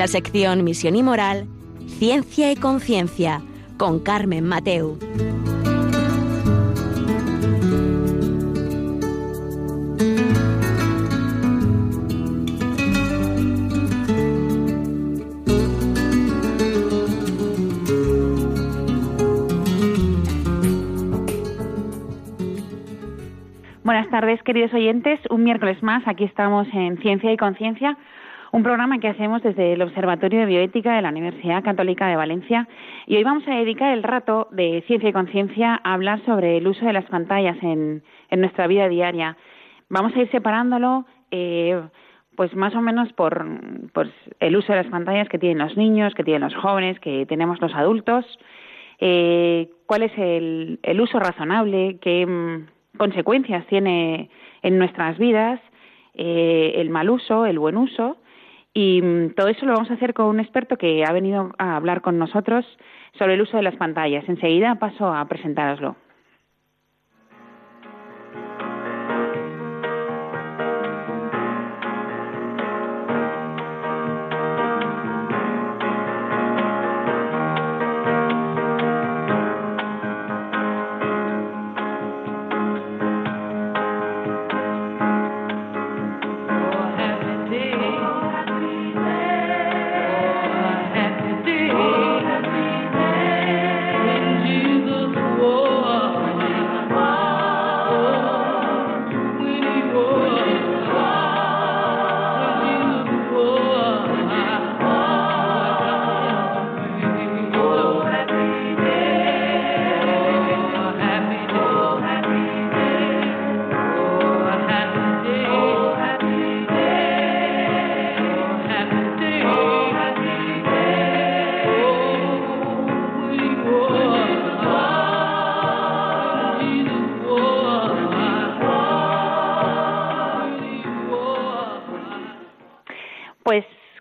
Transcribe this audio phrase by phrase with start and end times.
[0.00, 1.46] la sección Misión y Moral,
[1.98, 3.42] Ciencia y Conciencia,
[3.76, 4.96] con Carmen Mateu.
[23.84, 25.20] Buenas tardes, queridos oyentes.
[25.28, 27.98] Un miércoles más, aquí estamos en Ciencia y Conciencia,
[28.52, 32.68] un programa que hacemos desde el Observatorio de Bioética de la Universidad Católica de Valencia.
[33.06, 36.66] Y hoy vamos a dedicar el rato de Ciencia y Conciencia a hablar sobre el
[36.66, 39.36] uso de las pantallas en, nuestra vida diaria.
[39.88, 41.80] Vamos a ir separándolo, eh,
[42.36, 43.46] pues más o menos por,
[44.40, 47.60] el uso de las pantallas que tienen los niños, que tienen los jóvenes, que tenemos
[47.60, 48.24] los adultos.
[48.98, 51.98] Eh, ¿Cuál es el, el uso razonable?
[52.00, 52.26] ¿Qué
[52.96, 54.28] consecuencias tiene
[54.62, 55.60] en nuestras vidas
[56.14, 58.18] eh, el mal uso, el buen uso.
[58.72, 61.76] Y mm, todo eso lo vamos a hacer con un experto que ha venido a
[61.76, 62.64] hablar con nosotros
[63.18, 64.28] sobre el uso de las pantallas.
[64.28, 65.96] Enseguida paso a presentároslo.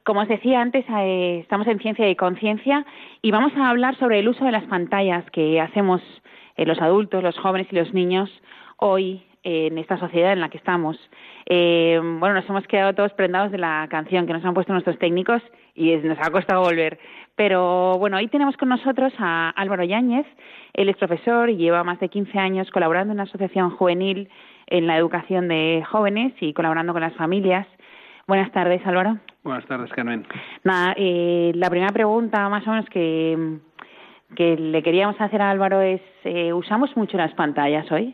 [0.09, 2.83] Como os decía antes, eh, estamos en Ciencia y Conciencia
[3.21, 6.01] y vamos a hablar sobre el uso de las pantallas que hacemos
[6.57, 8.27] eh, los adultos, los jóvenes y los niños
[8.77, 10.97] hoy en esta sociedad en la que estamos.
[11.45, 14.97] Eh, bueno, nos hemos quedado todos prendados de la canción que nos han puesto nuestros
[14.97, 15.43] técnicos
[15.75, 16.97] y nos ha costado volver.
[17.35, 20.25] Pero bueno, hoy tenemos con nosotros a Álvaro Yáñez.
[20.73, 24.27] Él es profesor y lleva más de 15 años colaborando en una asociación juvenil
[24.65, 27.67] en la educación de jóvenes y colaborando con las familias.
[28.25, 29.19] Buenas tardes, Álvaro.
[29.43, 30.25] Buenas tardes, Carmen.
[30.63, 33.57] Nada, eh, la primera pregunta más o menos que,
[34.35, 38.13] que le queríamos hacer a Álvaro es, eh, ¿usamos mucho las pantallas hoy?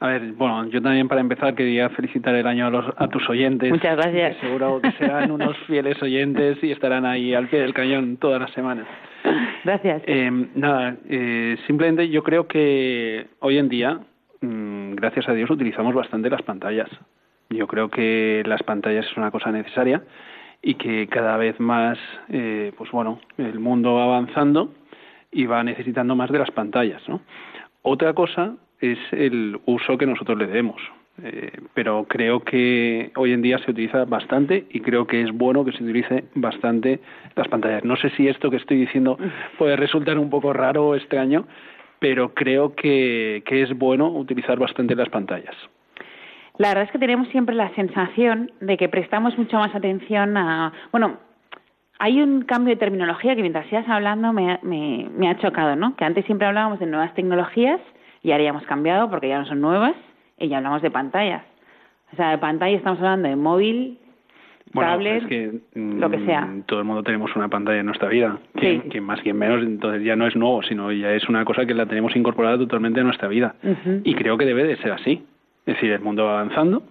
[0.00, 3.26] A ver, bueno, yo también para empezar quería felicitar el año a, los, a tus
[3.30, 3.70] oyentes.
[3.70, 4.36] Muchas gracias.
[4.38, 8.50] seguro que serán unos fieles oyentes y estarán ahí al pie del cañón todas las
[8.52, 8.86] semanas.
[9.64, 10.02] Gracias.
[10.06, 14.00] Eh, nada, eh, simplemente yo creo que hoy en día,
[14.42, 16.90] mm, gracias a Dios, utilizamos bastante las pantallas.
[17.54, 20.02] Yo creo que las pantallas es una cosa necesaria
[20.62, 21.98] y que cada vez más,
[22.28, 24.72] eh, pues bueno, el mundo va avanzando
[25.30, 27.20] y va necesitando más de las pantallas, ¿no?
[27.82, 30.80] Otra cosa es el uso que nosotros le demos.
[31.22, 35.64] Eh, pero creo que hoy en día se utiliza bastante y creo que es bueno
[35.64, 36.98] que se utilice bastante
[37.36, 37.84] las pantallas.
[37.84, 39.16] No sé si esto que estoy diciendo
[39.58, 41.46] puede resultar un poco raro o extraño,
[42.00, 45.54] pero creo que es bueno utilizar bastante las pantallas.
[46.58, 50.72] La verdad es que tenemos siempre la sensación de que prestamos mucho más atención a...
[50.92, 51.18] Bueno,
[51.98, 55.96] hay un cambio de terminología que mientras sigas hablando me, me, ha chocado, ¿no?
[55.96, 57.80] Que antes siempre hablábamos de nuevas tecnologías
[58.22, 59.94] y ahora ya hemos cambiado porque ya no son nuevas
[60.38, 61.42] y ya hablamos de pantallas.
[62.12, 63.98] O sea, de pantalla estamos hablando de móvil,
[64.72, 65.24] tablet,
[65.74, 66.42] lo que sea.
[66.42, 70.04] Mm, todo el mundo tenemos una pantalla en nuestra vida, que, más que menos, entonces
[70.04, 73.06] ya no es nuevo, sino ya es una cosa que la tenemos incorporada totalmente en
[73.06, 73.56] nuestra vida.
[74.04, 75.24] Y creo que debe de ser así.
[75.66, 76.82] Es decir, el mundo va avanzando,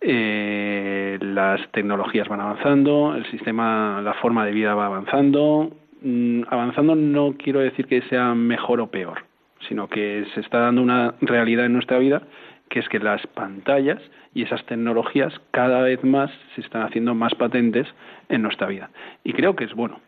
[0.00, 5.72] eh, las tecnologías van avanzando, el sistema, la forma de vida va avanzando.
[6.02, 9.24] Mm, avanzando no quiero decir que sea mejor o peor,
[9.68, 12.22] sino que se está dando una realidad en nuestra vida
[12.68, 14.00] que es que las pantallas
[14.34, 17.86] y esas tecnologías cada vez más se están haciendo más patentes
[18.28, 18.90] en nuestra vida.
[19.22, 20.00] Y creo que es bueno.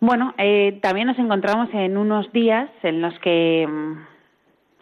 [0.00, 3.92] Bueno, eh, también nos encontramos en unos días en los que, mm,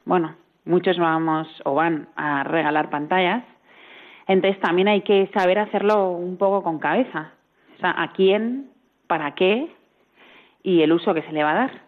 [0.06, 0.34] bueno,
[0.64, 3.44] muchos vamos o van a regalar pantallas.
[4.26, 7.32] Entonces también hay que saber hacerlo un poco con cabeza.
[7.76, 8.70] O sea, a quién,
[9.06, 9.69] para qué
[10.62, 11.84] y el uso que se le va a dar.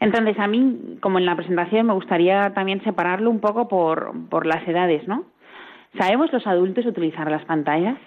[0.00, 4.46] Entonces, a mí, como en la presentación, me gustaría también separarlo un poco por, por
[4.46, 5.24] las edades, ¿no?
[5.98, 7.98] ¿Sabemos los adultos utilizar las pantallas?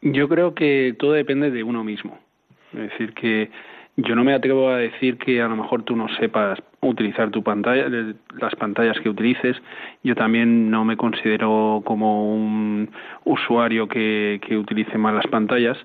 [0.00, 2.18] Yo creo que todo depende de uno mismo.
[2.72, 3.50] Es decir, que
[3.96, 7.42] yo no me atrevo a decir que a lo mejor tú no sepas utilizar tu
[7.42, 7.86] pantalla,
[8.40, 9.56] las pantallas que utilices.
[10.02, 12.90] Yo también no me considero como un
[13.24, 15.78] usuario que, que utilice mal las pantallas.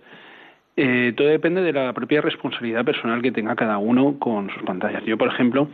[0.81, 5.03] Eh, todo depende de la propia responsabilidad personal que tenga cada uno con sus pantallas.
[5.05, 5.67] Yo, por ejemplo,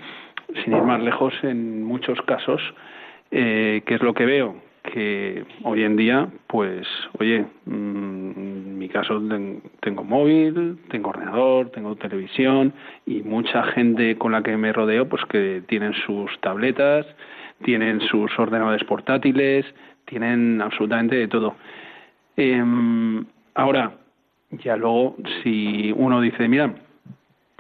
[0.64, 2.62] sin ir más lejos, en muchos casos,
[3.30, 4.56] eh, ¿qué es lo que veo?
[4.94, 6.88] Que hoy en día, pues,
[7.20, 9.22] oye, mm, en mi caso
[9.82, 12.74] tengo móvil, tengo ordenador, tengo televisión
[13.06, 17.06] y mucha gente con la que me rodeo, pues que tienen sus tabletas,
[17.64, 19.66] tienen sus ordenadores portátiles,
[20.06, 21.56] tienen absolutamente de todo.
[22.38, 23.94] Em, ahora,
[24.52, 26.74] ya luego, si uno dice, mira,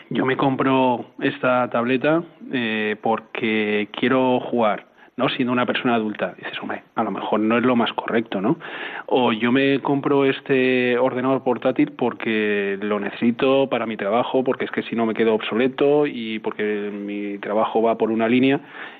[0.10, 4.86] yo me compro esta tableta eh, porque quiero jugar,
[5.18, 5.30] ¿no?
[5.30, 8.58] Siendo una persona adulta, dices, hombre, a lo mejor no es lo más correcto, ¿no?
[9.06, 14.72] O yo me compro este ordenador portátil porque lo necesito para mi trabajo, porque es
[14.72, 18.60] que si no me quedo obsoleto y porque mi trabajo va por una línea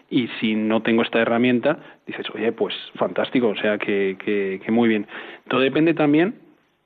[0.10, 4.72] y si no tengo esta herramienta, dices, oye, pues fantástico, o sea, que, que, que
[4.72, 5.08] muy bien.
[5.50, 6.36] Todo depende también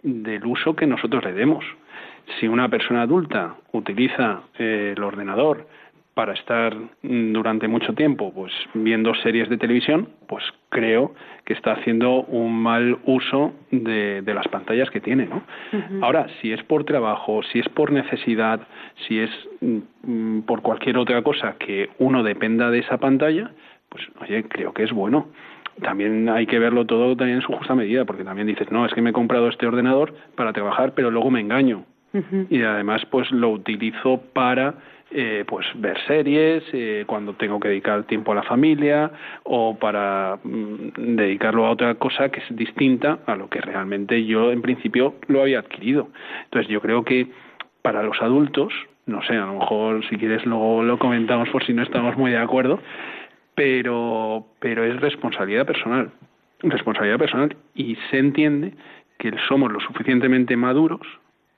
[0.01, 1.65] del uso que nosotros le demos.
[2.39, 5.67] Si una persona adulta utiliza eh, el ordenador
[6.19, 11.71] para estar mm, durante mucho tiempo pues viendo series de televisión, pues creo que está
[11.71, 15.43] haciendo un mal uso de, las pantallas que tiene, ¿no?
[16.01, 18.59] Ahora, si es por trabajo, si es por necesidad,
[19.07, 19.29] si es
[19.61, 23.51] mm, por cualquier otra cosa que uno dependa de esa pantalla,
[23.87, 25.29] pues oye, creo que es bueno
[25.81, 28.93] también hay que verlo todo también en su justa medida, porque también dices, no, es
[28.93, 31.85] que me he comprado este ordenador para trabajar, pero luego me engaño.
[32.49, 34.73] Y además, pues lo utilizo para
[35.11, 39.11] eh, pues ver series eh, cuando tengo que dedicar tiempo a la familia
[39.43, 44.51] o para mm, dedicarlo a otra cosa que es distinta a lo que realmente yo
[44.51, 46.09] en principio lo había adquirido.
[46.43, 47.27] Entonces yo creo que
[47.81, 48.71] para los adultos,
[49.07, 52.29] no sé, a lo mejor si quieres luego lo comentamos por si no estamos muy
[52.29, 52.79] de acuerdo,
[53.55, 56.11] pero, pero es responsabilidad personal,
[56.59, 58.73] responsabilidad personal y se entiende
[59.17, 61.07] que somos lo suficientemente maduros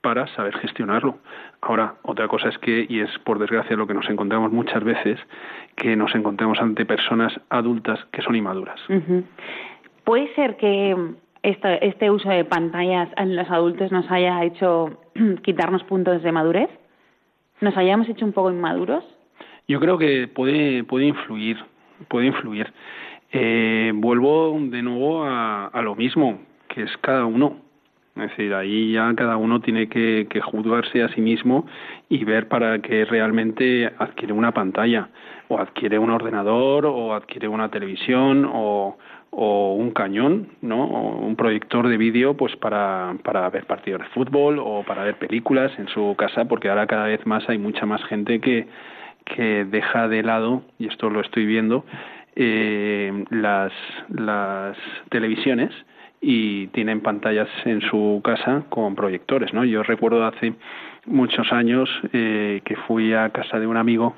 [0.02, 1.18] para saber gestionarlo.
[1.62, 5.20] Ahora, otra cosa es que, y es por desgracia lo que nos encontramos muchas veces,
[5.76, 8.80] que nos encontremos ante personas adultas que son inmaduras.
[10.04, 10.96] ¿Puede ser que
[11.44, 14.98] este, este uso de pantallas en los adultos nos haya hecho
[15.44, 16.70] quitarnos puntos de madurez?
[17.60, 19.04] ¿Nos hayamos hecho un poco inmaduros?
[19.68, 21.58] Yo creo que puede, puede influir
[22.08, 22.72] puede influir.
[23.32, 27.58] Eh, vuelvo de nuevo a, a, lo mismo, que es cada uno.
[28.16, 31.66] Es decir, ahí ya cada uno tiene que, juzgarse a sí mismo
[32.10, 35.10] y ver para qué realmente adquiere una pantalla,
[35.48, 38.98] o adquiere un ordenador, o adquiere una televisión, o,
[39.30, 40.84] o un cañón, ¿no?
[40.84, 45.16] O un proyector de vídeo, pues para, para ver partidos de fútbol o para ver
[45.16, 48.68] películas en su casa, porque ahora cada vez más hay mucha más gente que,
[49.24, 51.86] que deja de lado, y esto lo estoy viendo,
[52.36, 53.72] eh, las,
[54.10, 54.78] las
[55.10, 55.72] televisiones
[56.22, 59.66] y tienen pantallas en su casa con proyectores, ¿no?
[59.66, 60.54] Yo recuerdo hace
[61.06, 64.16] muchos años eh, que fui a casa de un amigo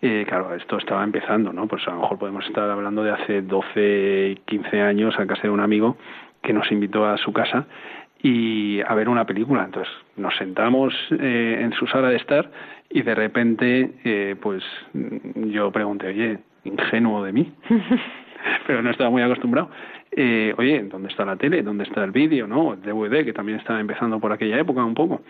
[0.00, 1.66] eh, claro, esto estaba empezando, ¿no?
[1.66, 5.50] Pues a lo mejor podemos estar hablando de hace 12, 15 años a casa de
[5.50, 5.96] un amigo
[6.40, 7.66] que nos invitó a su casa
[8.22, 9.64] y a ver una película.
[9.64, 12.48] Entonces nos sentamos eh, en su sala de estar
[12.90, 14.62] y de repente, eh, pues
[15.34, 17.52] yo pregunté, oye, ingenuo de mí,
[18.66, 19.70] pero no estaba muy acostumbrado.
[20.10, 21.62] Eh, oye, ¿dónde está la tele?
[21.62, 22.46] ¿Dónde está el vídeo?
[22.46, 22.74] ¿No?
[22.74, 25.22] El DVD, que también estaba empezando por aquella época un poco.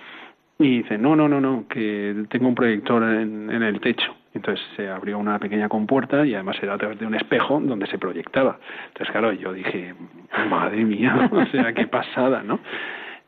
[0.59, 4.15] Y dice, no, no, no, no, que tengo un proyector en, el techo.
[4.35, 7.87] Entonces se abrió una pequeña compuerta y además era a través de un espejo donde
[7.87, 8.59] se proyectaba.
[8.88, 9.95] Entonces, claro, yo dije,
[10.50, 12.59] madre mía, o sea, qué pasada, ¿no?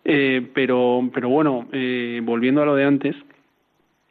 [0.05, 3.17] Eh, pero, pero bueno, eh, volviendo a lo de antes,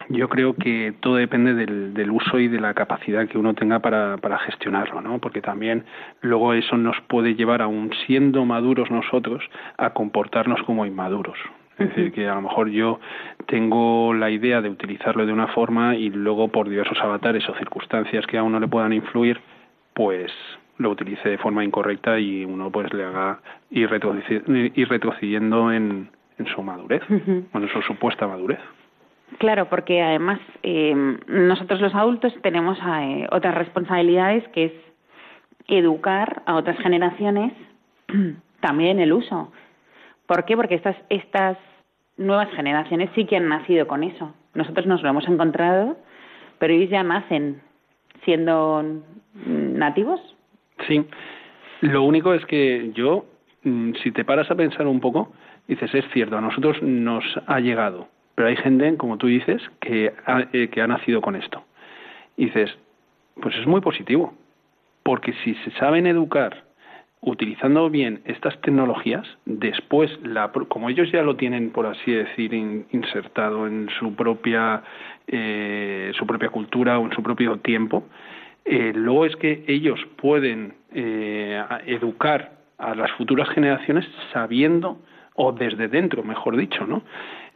[0.10, 3.80] yo creo que todo depende del, del, uso y de la capacidad que uno tenga
[3.80, 5.20] para, para gestionarlo, ¿no?
[5.20, 5.86] Porque también
[6.22, 9.44] luego eso nos puede llevar, aún siendo maduros nosotros,
[9.78, 11.38] a comportarnos como inmaduros.
[11.78, 13.00] Es decir, que a lo mejor yo
[13.46, 18.26] tengo la idea de utilizarlo de una forma y luego por diversos avatares o circunstancias
[18.28, 19.40] que a uno le puedan influir,
[19.94, 20.32] pues
[20.78, 23.40] lo utilice de forma incorrecta y uno pues le haga
[23.70, 28.60] ir, retrocediendo en, en su madurez, en su supuesta madurez.
[29.38, 30.94] Claro, porque además eh,
[31.28, 34.74] nosotros los adultos tenemos eh, otras responsabilidades que es
[35.68, 37.54] educar a otras generaciones
[38.60, 39.52] también el uso.
[40.26, 40.56] ¿Por qué?
[40.56, 41.58] Porque estas, estas
[42.18, 44.34] nuevas generaciones sí que han nacido con eso.
[44.54, 45.98] Nosotros nos lo hemos encontrado,
[46.58, 47.62] pero ellos ya nacen
[48.26, 48.84] siendo
[49.46, 50.20] nativos.
[50.88, 51.06] Sí.
[51.82, 53.26] Lo único es que yo,
[53.64, 55.32] mm, si te paras a pensar un poco,
[55.68, 58.08] dices, es cierto, a nosotros nos ha llegado,
[58.40, 61.62] pero hay gente, como tú dices, que ha, eh, que ha nacido con esto.
[62.38, 62.74] Y dices,
[63.42, 64.34] pues es muy positivo,
[65.04, 66.64] porque si se saben educar
[67.20, 73.68] utilizando bien estas tecnologías, después, la, como ellos ya lo tienen, por así decir, insertado
[73.68, 74.84] en su propia,
[75.28, 78.06] eh, su propia cultura o en su propio tiempo,
[78.64, 84.98] eh, luego es que ellos pueden eh, educar a las futuras generaciones sabiendo,
[85.36, 87.04] o desde dentro, mejor dicho, ¿no?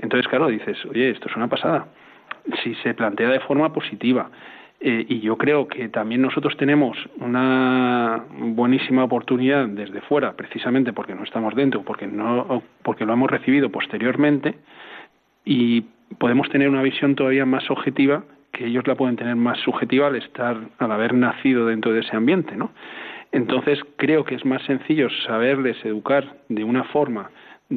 [0.04, 1.88] Entonces, claro, dices, oye, esto es una pasada.
[2.62, 4.30] Si se plantea de forma positiva,
[4.82, 11.16] eh, y yo creo que también nosotros tenemos una buenísima oportunidad desde fuera, precisamente porque
[11.16, 14.56] no estamos dentro, porque no, porque lo hemos recibido posteriormente,
[15.46, 15.86] y
[16.18, 20.18] podemos tener una visión todavía más objetiva que ellos la pueden tener más subjetiva al
[20.18, 22.72] estar, al haber nacido dentro de ese ambiente, ¿no?
[23.32, 27.32] Entonces creo que es más sencillo saberles educar de una forma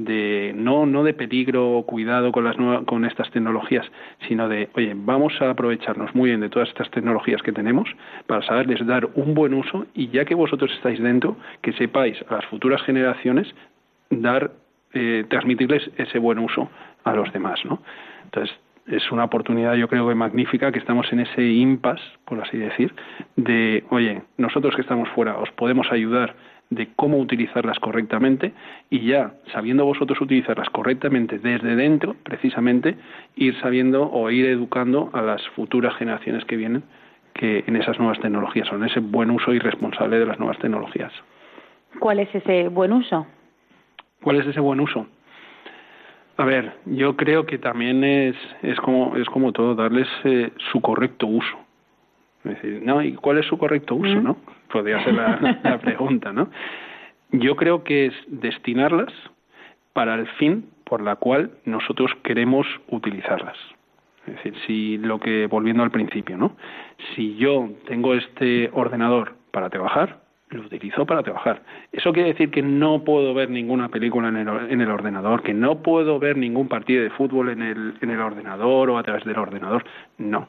[0.04, 3.86] de no no de peligro o cuidado con las con estas tecnologías
[4.28, 7.88] sino de oye vamos a aprovecharnos muy bien de todas estas tecnologías que tenemos
[8.26, 12.34] para saberles dar un buen uso y ya que vosotros estáis dentro que sepáis a
[12.34, 13.48] las futuras generaciones
[14.10, 14.50] dar
[14.92, 16.68] eh, transmitirles ese buen uso
[17.04, 17.80] a los demás no
[18.24, 18.54] entonces
[18.86, 22.94] es una oportunidad yo creo que magnífica que estamos en ese impasse por así decir
[23.36, 26.34] de oye nosotros que estamos fuera os podemos ayudar
[26.70, 28.52] de cómo utilizarlas correctamente
[28.90, 32.96] y ya sabiendo vosotros utilizarlas correctamente desde dentro, precisamente,
[33.36, 36.82] ir sabiendo o ir educando a las futuras generaciones que vienen
[37.34, 41.12] que en esas nuevas tecnologías, son ese buen uso y responsable de las nuevas tecnologías.
[41.98, 43.26] ¿Cuál es ese buen uso?
[44.22, 45.06] ¿Cuál es ese buen uso?
[46.38, 50.80] A ver, yo creo que también es, es, como, es como todo, darles eh, su
[50.80, 51.65] correcto uso.
[52.50, 53.02] Es decir, ¿no?
[53.02, 54.36] ¿Y cuál es su correcto uso, no?
[54.72, 56.48] Podría ser la, pregunta, ¿no?
[57.32, 59.12] Yo creo que es destinarlas
[59.92, 63.56] para el fin por la cual nosotros queremos utilizarlas.
[64.26, 66.56] Es decir, si lo que, volviendo al principio, ¿no?
[67.14, 71.62] Si yo tengo este ordenador para trabajar, lo utilizo para trabajar.
[71.90, 75.54] ¿Eso quiere decir que no puedo ver ninguna película en el, en el ordenador, que
[75.54, 79.24] no puedo ver ningún partido de fútbol en el, en el ordenador o a través
[79.24, 79.84] del ordenador?
[80.18, 80.48] No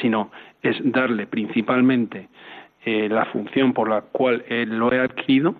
[0.00, 0.30] sino
[0.62, 2.28] es darle principalmente
[2.84, 5.56] eh, la función por la cual lo he adquirido,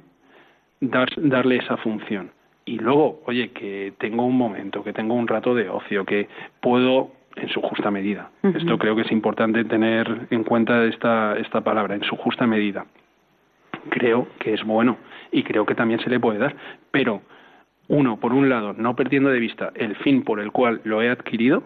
[0.81, 2.31] darle esa función.
[2.65, 6.29] Y luego, oye, que tengo un momento, que tengo un rato de ocio, que
[6.61, 8.31] puedo en su justa medida.
[8.43, 12.87] Esto creo que es importante tener en cuenta esta, esta palabra, en su justa medida.
[13.91, 14.97] Creo que es bueno
[15.31, 16.57] y creo que también se le puede dar,
[16.91, 17.23] pero
[17.89, 21.11] uno, por un lado, no perdiendo de vista el fin por el cual lo he
[21.11, 21.63] adquirido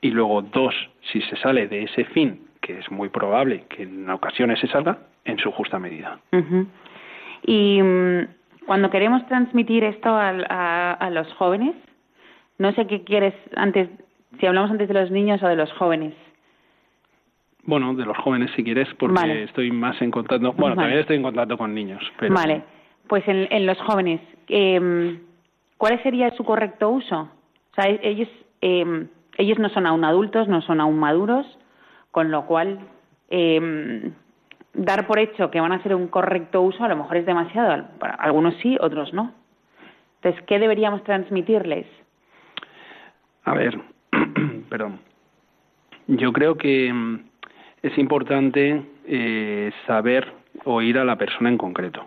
[0.00, 0.74] y luego dos,
[1.12, 4.98] si se sale de ese fin, que es muy probable que en ocasiones se salga,
[5.24, 6.18] en su justa medida.
[7.42, 8.26] Y mm,
[8.66, 11.74] cuando queremos transmitir esto a, los jóvenes,
[12.58, 13.88] no sé qué quieres antes,
[14.38, 16.14] si hablamos antes de los niños o de los jóvenes.
[17.64, 20.52] Bueno, de los jóvenes si quieres, porque estoy más en contacto.
[20.54, 22.02] Bueno, también estoy en contacto con niños.
[22.18, 22.34] Pero...
[22.34, 22.62] Vale,
[23.06, 25.20] pues en, en los jóvenes, eh,
[25.76, 27.20] ¿cuál sería su correcto uso?
[27.20, 28.28] O sea, ellos
[28.62, 29.06] eh,
[29.40, 31.46] ellos no son aún adultos, no son aún maduros,
[32.10, 32.78] con lo cual
[33.30, 34.12] em,
[34.74, 37.86] dar por hecho que van a hacer un correcto uso a lo mejor es demasiado.
[37.98, 39.32] Para algunos sí, otros no.
[40.16, 41.86] Entonces, ¿qué deberíamos transmitirles?
[43.44, 43.80] A ver,
[44.68, 45.00] perdón.
[46.06, 47.24] Yo creo que em,
[47.82, 50.30] es importante eh, saber
[50.64, 52.04] oír a la persona en concreto.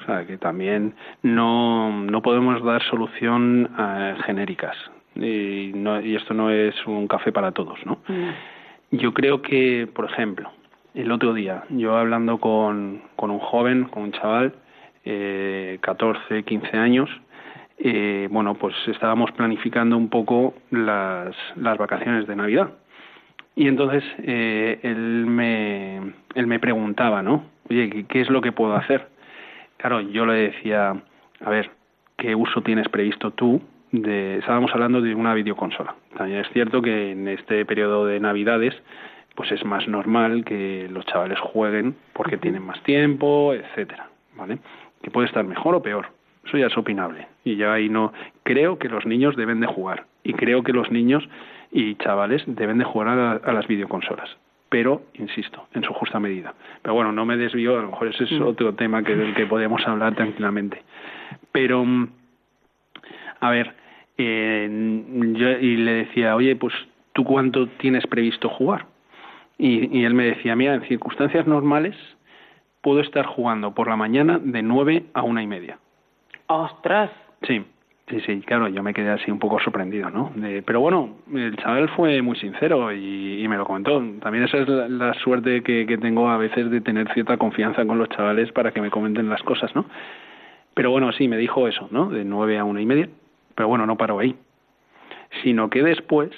[0.00, 4.76] O sea, que también no, no podemos dar solución eh, genéricas
[5.14, 7.98] y, no, y esto no es un café para todos, ¿no?
[8.08, 8.30] Mm.
[8.92, 10.50] Yo creo que, por ejemplo,
[10.94, 14.54] el otro día, yo hablando con, con un joven, con un chaval,
[15.04, 17.10] eh, 14, 15 años,
[17.78, 22.70] eh, bueno, pues estábamos planificando un poco las, las vacaciones de Navidad.
[23.56, 25.96] Y entonces eh, él, me,
[26.34, 27.44] él me preguntaba, ¿no?
[27.70, 29.08] Oye, ¿qué, ¿qué es lo que puedo hacer?
[29.78, 30.94] Claro, yo le decía,
[31.44, 31.70] a ver,
[32.16, 33.60] ¿qué uso tienes previsto tú
[33.92, 35.94] de, estábamos hablando de una videoconsola.
[36.16, 38.74] También es cierto que en este periodo de Navidades
[39.34, 44.58] pues es más normal que los chavales jueguen porque tienen más tiempo, etcétera, ¿vale?
[45.02, 46.08] Que puede estar mejor o peor.
[46.44, 47.28] Eso ya es opinable.
[47.44, 50.90] Y ya ahí no creo que los niños deben de jugar y creo que los
[50.90, 51.26] niños
[51.70, 54.36] y chavales deben de jugar a, las videoconsolas
[54.68, 56.54] pero insisto, en su justa medida.
[56.80, 58.42] Pero bueno, no me desvío, a lo mejor ese es mm.
[58.42, 60.82] otro tema que, del que podemos hablar tranquilamente.
[61.52, 62.08] Pero, mm,
[63.40, 63.74] a ver,
[64.18, 64.68] eh,
[65.34, 66.74] yo, y le decía, oye, pues
[67.12, 68.86] tú cuánto tienes previsto jugar?
[69.58, 71.96] Y, y él me decía, mira, en circunstancias normales
[72.80, 75.78] puedo estar jugando por la mañana de nueve a una y media.
[76.46, 77.10] ¡Ostras!
[77.42, 77.64] Sí,
[78.08, 80.32] Sí, sí, claro, yo me quedé así un poco sorprendido, ¿no?
[80.66, 84.02] pero bueno, el chaval fue muy sincero y, me lo comentó.
[84.20, 87.98] También esa es la, suerte que, que, tengo a veces de tener cierta confianza con
[87.98, 89.86] los chavales para que me comenten las cosas, ¿no?
[90.74, 92.10] Pero bueno, sí, me dijo eso, ¿no?
[92.10, 93.08] De nueve a una y media.
[93.54, 94.36] Pero bueno, no paró ahí.
[95.42, 96.30] Sino que después,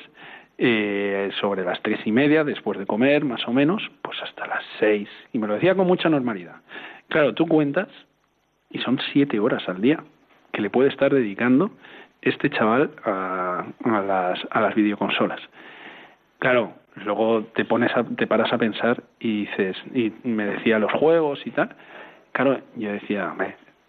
[0.59, 4.63] eh, sobre las tres y media, después de comer, más o menos, pues hasta las
[4.79, 5.09] seis.
[5.33, 6.57] Y me lo decía con mucha normalidad.
[7.09, 7.89] Claro, tú cuentas
[8.71, 10.03] y son siete horas al día
[10.53, 11.73] que le puede estar dedicando
[12.23, 15.41] este chaval a, las, a las videoconsolas.
[16.39, 16.73] Claro,
[17.05, 21.51] luego te pones te paras a pensar y dices y me decía los juegos y
[21.51, 21.75] tal.
[22.33, 23.35] Claro, yo decía,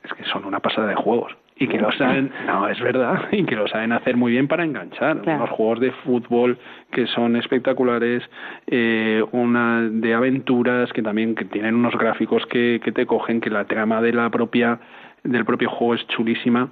[0.03, 3.45] es que son una pasada de juegos y que lo saben, no, es verdad, y
[3.45, 5.25] que lo saben hacer muy bien para enganchar.
[5.25, 6.57] Los juegos de fútbol
[6.91, 8.23] que son espectaculares,
[8.67, 13.49] eh, una de aventuras que también que tienen unos gráficos que, que te cogen, que
[13.49, 14.79] la trama de la propia
[15.23, 16.69] del propio juego es chulísima.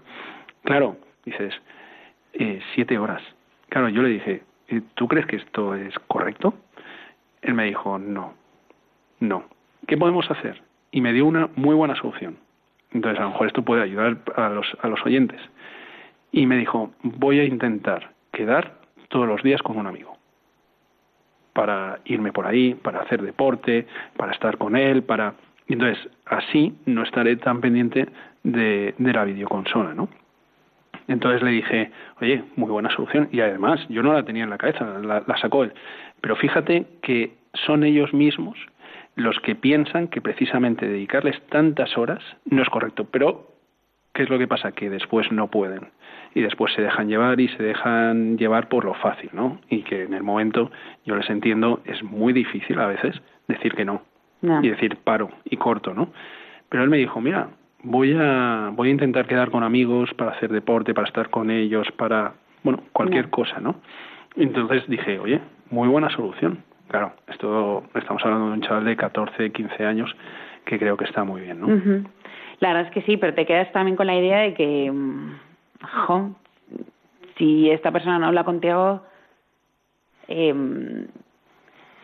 [0.64, 1.54] Claro, dices,
[2.34, 3.22] eh, siete horas.
[3.70, 4.44] Claro, yo le dije,
[4.96, 6.54] ¿tú crees que esto es correcto?
[7.42, 8.34] Él me dijo, no,
[9.20, 9.46] no.
[9.88, 10.62] ¿Qué podemos hacer?
[10.92, 12.38] Y me dio una muy buena solución.
[12.94, 15.42] Entonces, a lo mejor esto puede ayudar a los, a los oyentes.
[16.32, 20.18] Y me dijo, voy a intentar quedar todos los días con un amigo.
[21.54, 25.36] Para irme por ahí, para hacer deporte, para estar con él, para...
[25.68, 28.08] Entonces, así no estaré tan pendiente
[28.44, 30.10] de, la videoconsola, ¿no?
[31.08, 33.30] Entonces le dije, oye, muy buena solución.
[33.32, 35.74] Y además, yo no la tenía en la cabeza, la, la, sacó él.
[36.22, 37.34] Pero fíjate que
[37.66, 38.58] son ellos mismos
[39.16, 43.06] los que piensan que precisamente dedicarles tantas horas no es correcto.
[43.12, 43.48] Pero,
[44.14, 44.72] ¿qué es lo que pasa?
[44.72, 45.92] Que después no pueden.
[46.34, 49.60] Y después se dejan llevar y se dejan llevar por lo fácil, ¿no?
[49.70, 50.72] Y que en el momento,
[51.06, 54.02] yo les entiendo, es muy difícil a veces decir que no.
[54.42, 56.10] Y decir paro y corto, ¿no?
[56.70, 57.50] Pero él me dijo, mira,
[57.84, 61.90] voy a, voy a intentar quedar con amigos para hacer deporte, para estar con ellos,
[61.94, 63.76] para, bueno, cualquier cosa, ¿no?
[64.36, 66.64] Entonces dije, oye, muy buena solución.
[66.94, 70.16] Claro, esto estamos hablando de un chaval de 14, 15 años
[70.64, 71.66] que creo que está muy bien, ¿no?
[72.60, 75.32] La verdad es que sí, pero te quedas también con la idea de que, mm,
[75.82, 76.36] jo,
[77.36, 79.02] si esta persona no habla contigo,
[80.28, 80.54] eh,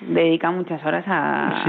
[0.02, 1.64] dedica muchas horas a,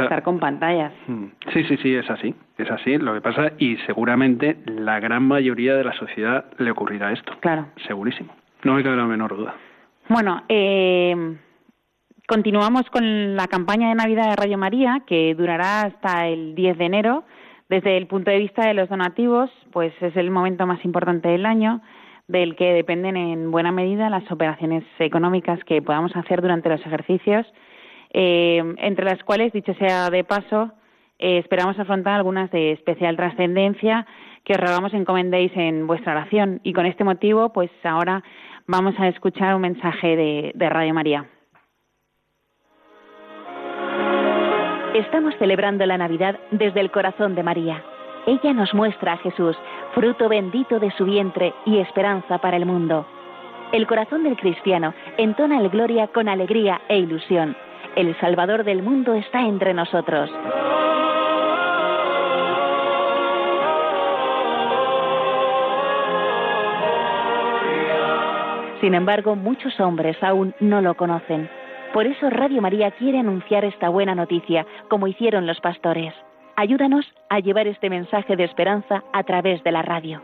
[0.00, 0.94] estar con pantallas.
[1.06, 2.96] Mm, sí, sí, sí, es así, es así.
[2.96, 7.34] Lo que pasa, y seguramente la gran mayoría de la sociedad le ocurrirá esto.
[7.40, 7.66] Claro.
[7.86, 8.34] Segurísimo.
[8.62, 9.54] No me cabe la menor duda.
[10.08, 11.36] Bueno, eh,
[12.26, 16.84] continuamos con la campaña de Navidad de Radio María, que durará hasta el 10 de
[16.84, 17.24] enero.
[17.68, 21.46] Desde el punto de vista de los donativos, pues es el momento más importante del
[21.46, 21.80] año
[22.26, 27.46] del que dependen en buena medida las operaciones económicas que podamos hacer durante los ejercicios,
[28.14, 30.72] eh, entre las cuales, dicho sea de paso,
[31.18, 34.06] eh, esperamos afrontar algunas de especial trascendencia
[34.44, 36.60] que os rogamos encomendéis en vuestra oración.
[36.64, 38.22] Y con este motivo, pues ahora
[38.66, 41.26] vamos a escuchar un mensaje de, de Radio María.
[44.94, 47.82] Estamos celebrando la Navidad desde el corazón de María.
[48.26, 49.56] Ella nos muestra a Jesús,
[49.92, 53.04] fruto bendito de su vientre y esperanza para el mundo.
[53.72, 57.56] El corazón del cristiano entona el gloria con alegría e ilusión.
[57.96, 60.30] El Salvador del mundo está entre nosotros.
[68.80, 71.50] Sin embargo, muchos hombres aún no lo conocen.
[71.94, 76.12] Por eso Radio María quiere anunciar esta buena noticia, como hicieron los pastores.
[76.56, 80.20] Ayúdanos a llevar este mensaje de esperanza a través de la radio.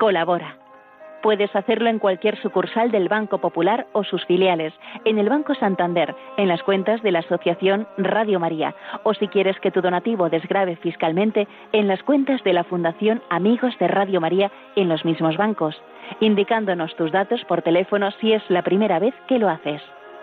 [0.00, 0.56] Colabora.
[1.22, 4.74] Puedes hacerlo en cualquier sucursal del Banco Popular o sus filiales,
[5.04, 8.74] en el Banco Santander, en las cuentas de la Asociación Radio María,
[9.04, 13.78] o si quieres que tu donativo desgrave fiscalmente, en las cuentas de la Fundación Amigos
[13.78, 15.80] de Radio María en los mismos bancos,
[16.18, 19.80] indicándonos tus datos por teléfono si es la primera vez que lo haces.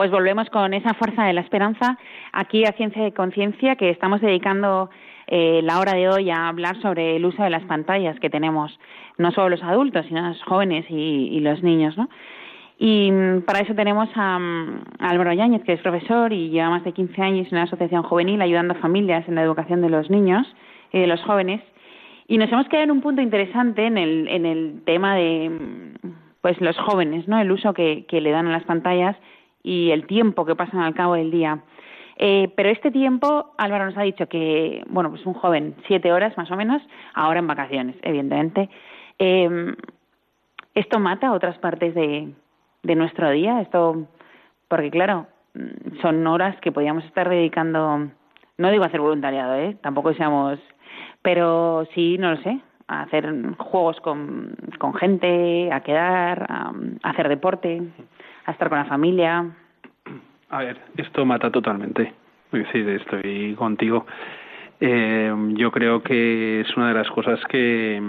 [0.00, 1.98] Pues volvemos con esa fuerza de la esperanza
[2.32, 4.88] aquí a Ciencia y Conciencia, que estamos dedicando
[5.26, 8.80] eh, la hora de hoy a hablar sobre el uso de las pantallas que tenemos,
[9.18, 12.08] no solo los adultos, sino los jóvenes y, los niños, ¿no?
[12.78, 16.84] Y mm, para eso tenemos a, mm, Álvaro Yáñez, que es profesor y lleva más
[16.84, 20.08] de 15 años en una asociación juvenil ayudando a familias en la educación de los
[20.08, 20.46] niños
[20.94, 21.60] y de los jóvenes.
[22.26, 25.50] Y nos hemos quedado en un punto interesante en el, en el tema de
[26.40, 27.38] pues los jóvenes, ¿no?
[27.38, 29.14] El uso que, que le dan a las pantallas
[29.62, 31.60] y el tiempo que pasan al cabo del día.
[32.16, 36.36] Eh, pero este tiempo, Álvaro nos ha dicho que, bueno, pues un joven, siete horas
[36.36, 36.82] más o menos,
[37.14, 38.68] ahora en vacaciones, evidentemente.
[39.18, 39.74] Eh,
[40.74, 42.32] ¿Esto mata otras partes de,
[42.82, 43.60] de nuestro día?
[43.60, 44.06] Esto,
[44.68, 45.26] porque claro,
[46.02, 48.08] son horas que podríamos estar dedicando,
[48.58, 49.76] no digo hacer voluntariado, ¿eh?
[49.82, 50.60] Tampoco seamos
[51.22, 57.28] pero sí, no lo sé, a hacer juegos con, con gente, a quedar, a, hacer
[57.28, 57.82] deporte,
[58.46, 59.46] a estar con la familia.
[60.50, 62.12] A ver, esto mata totalmente.
[62.50, 64.06] Decir, estoy contigo.
[64.80, 68.02] Eh, yo creo que es una de las cosas que,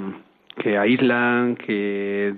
[0.58, 2.34] que aíslan, que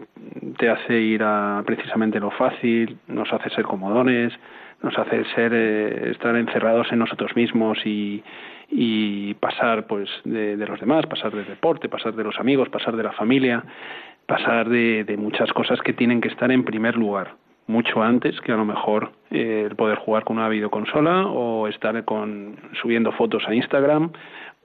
[0.57, 4.33] te hace ir a precisamente lo fácil, nos hace ser comodones,
[4.81, 8.23] nos hace ser eh, estar encerrados en nosotros mismos y,
[8.69, 13.03] y pasar pues de, los demás, pasar del deporte, pasar de los amigos, pasar de
[13.03, 13.63] la familia,
[14.25, 17.35] pasar de, muchas cosas que tienen que estar en primer lugar
[17.67, 22.03] mucho antes que a lo mejor eh, el poder jugar con una videoconsola o estar
[22.05, 24.11] con subiendo fotos a Instagram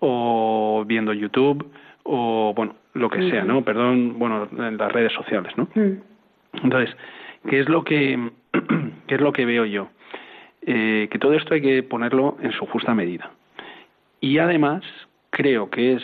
[0.00, 1.70] o viendo YouTube
[2.04, 5.68] o bueno lo que sea no perdón bueno en las redes sociales no
[6.62, 6.96] entonces
[7.48, 8.30] qué es lo que
[9.06, 9.88] qué es lo que veo yo
[10.70, 13.30] eh, que todo esto hay que ponerlo en su justa medida.
[14.20, 14.82] Y además,
[15.30, 16.02] creo que es,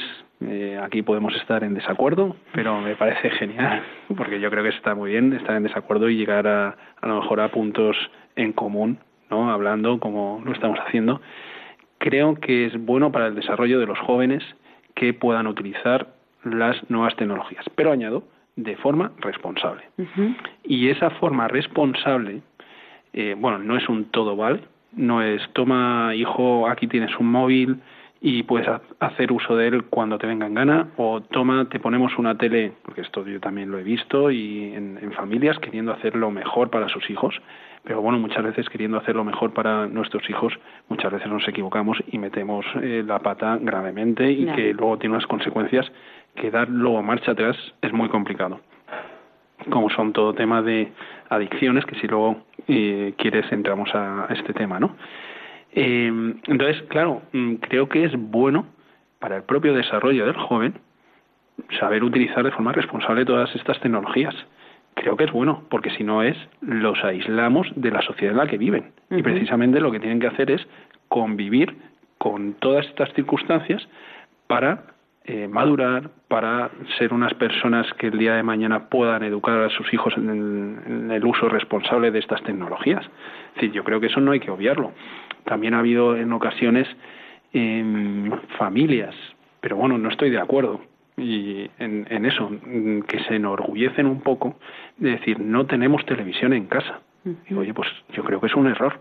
[0.48, 3.82] eh, aquí podemos estar en desacuerdo, pero me parece genial,
[4.16, 7.20] porque yo creo que está muy bien estar en desacuerdo y llegar a, a lo
[7.20, 7.96] mejor a puntos
[8.36, 8.98] en común,
[9.30, 9.50] ¿no?
[9.50, 11.20] Hablando como lo estamos haciendo.
[11.98, 14.42] Creo que es bueno para el desarrollo de los jóvenes
[14.94, 16.08] que puedan utilizar
[16.44, 17.64] las nuevas tecnologías.
[17.74, 18.24] Pero añado,
[18.56, 19.84] de forma responsable.
[20.62, 22.42] Y esa forma responsable,
[23.12, 24.60] eh, bueno, no es un todo vale,
[24.92, 27.80] no es toma, hijo, aquí tienes un móvil,
[28.26, 28.66] y puedes
[29.00, 32.72] hacer uso de él cuando te venga en gana o toma, te ponemos una tele,
[32.82, 36.88] porque esto yo también lo he visto y en, familias queriendo hacer lo mejor para
[36.88, 37.34] sus hijos,
[37.82, 40.54] pero bueno, muchas veces queriendo hacer lo mejor para nuestros hijos,
[40.88, 45.26] muchas veces nos equivocamos y metemos eh, la pata gravemente y que luego tiene unas
[45.26, 45.92] consecuencias
[46.34, 48.58] que dar luego marcha atrás es muy complicado.
[49.68, 50.90] Como son todo tema de
[51.28, 54.96] adicciones, que si luego eh, quieres entramos a este tema, ¿no?
[55.74, 56.06] Eh,
[56.46, 58.66] entonces, claro, mm, creo que es bueno
[59.18, 60.74] para el propio desarrollo del joven
[61.78, 64.34] saber utilizar de forma responsable todas estas tecnologías.
[64.94, 68.46] Creo que es bueno, porque si no es, los aislamos de la sociedad en la
[68.46, 68.92] que viven.
[69.10, 70.66] Y precisamente lo que tienen que hacer es
[71.08, 71.76] convivir
[72.18, 73.86] con todas estas circunstancias
[74.46, 74.93] para
[75.24, 79.92] eh, madurar, para ser unas personas que el día de mañana puedan educar a sus
[79.94, 83.04] hijos en el, en el uso responsable de estas tecnologías.
[83.48, 84.92] Es decir, yo creo que eso no hay que obviarlo.
[85.44, 86.88] También ha habido en ocasiones
[88.58, 89.14] familias,
[89.60, 90.80] pero bueno, no estoy de acuerdo
[91.16, 92.50] y en, eso,
[93.06, 94.56] que se enorgullecen un poco
[94.96, 97.00] de decir, no tenemos televisión en casa.
[97.48, 99.00] Y oye, pues yo creo que es un error.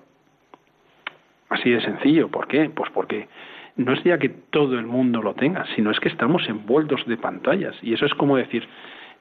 [1.49, 2.29] Así de sencillo.
[2.29, 2.69] ¿Por qué?
[2.69, 3.27] Pues porque
[3.75, 7.17] no es ya que todo el mundo lo tenga, sino es que estamos envueltos de
[7.17, 7.75] pantallas.
[7.81, 8.67] Y eso es como decir,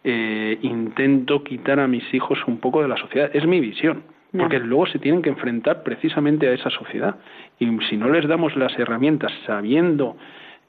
[0.04, 3.30] eh, intento quitar a mis hijos un poco de la sociedad.
[3.32, 4.04] Es mi visión
[4.38, 7.16] porque luego se tienen que enfrentar precisamente a esa sociedad.
[7.58, 10.16] Y si no les damos las herramientas sabiendo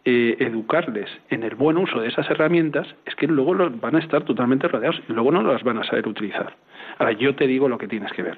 [0.03, 3.99] eh, educarles en el buen uso de esas herramientas, es que luego los van a
[3.99, 6.57] estar totalmente rodeados y luego no las van a saber utilizar.
[6.99, 8.37] Ahora, yo te digo lo que tienes que ver,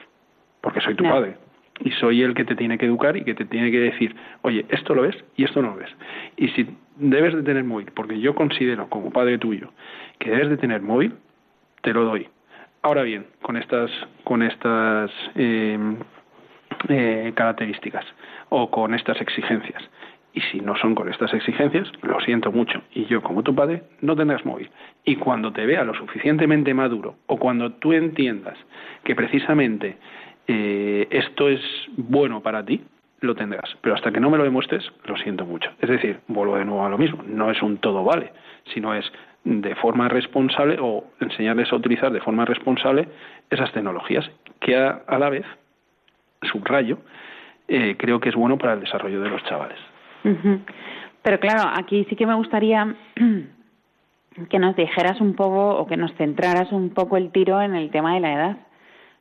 [0.61, 1.37] porque soy tu padre
[1.79, 4.65] y soy el que te tiene que educar y que te tiene que decir, oye,
[4.69, 5.89] esto lo ves y esto no lo ves.
[6.37, 9.71] Y si debes de tener móvil, porque yo considero como padre tuyo
[10.19, 11.15] que debes de tener móvil,
[11.81, 12.27] te lo doy.
[12.81, 13.91] Ahora bien, con estas,
[14.23, 15.77] con estas eh,
[16.87, 18.05] eh, características
[18.49, 19.83] o con estas exigencias.
[20.33, 22.81] Y si no son con estas exigencias, lo siento mucho.
[22.91, 24.69] Y yo, como tu padre, no tendrás móvil.
[25.05, 28.57] Y cuando te vea lo suficientemente maduro o cuando tú entiendas
[29.05, 29.97] que precisamente
[30.47, 31.61] eh, esto es
[31.95, 32.83] bueno para ti,
[33.21, 33.75] lo tendrás.
[33.81, 35.71] Pero hasta que no me lo demuestres, lo siento mucho.
[35.79, 37.23] Es decir, vuelvo de nuevo a lo mismo.
[37.27, 38.31] No es un todo vale,
[38.73, 39.11] sino es
[39.43, 43.07] de forma responsable o enseñarles a utilizar de forma responsable
[43.49, 44.29] esas tecnologías
[44.59, 45.45] que a, la vez,
[46.41, 46.97] subrayo,
[47.67, 49.77] eh, creo que es bueno para el desarrollo de los chavales.
[51.21, 52.95] Pero claro, aquí sí que me gustaría
[54.49, 57.91] que nos dijeras un poco o que nos centraras un poco el tiro en el
[57.91, 58.57] tema de la edad.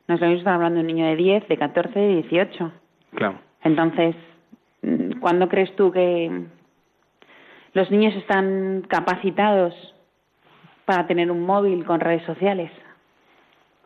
[0.07, 2.71] Nos lo estar hablando de un niño de 10, de 14, de 18.
[3.15, 3.39] Claro.
[3.63, 4.15] Entonces,
[5.19, 6.45] ¿cuándo crees tú que
[7.73, 9.73] los niños están capacitados
[10.85, 12.71] para tener un móvil con redes sociales?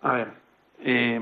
[0.01, 0.27] A ver,
[0.83, 1.19] eh,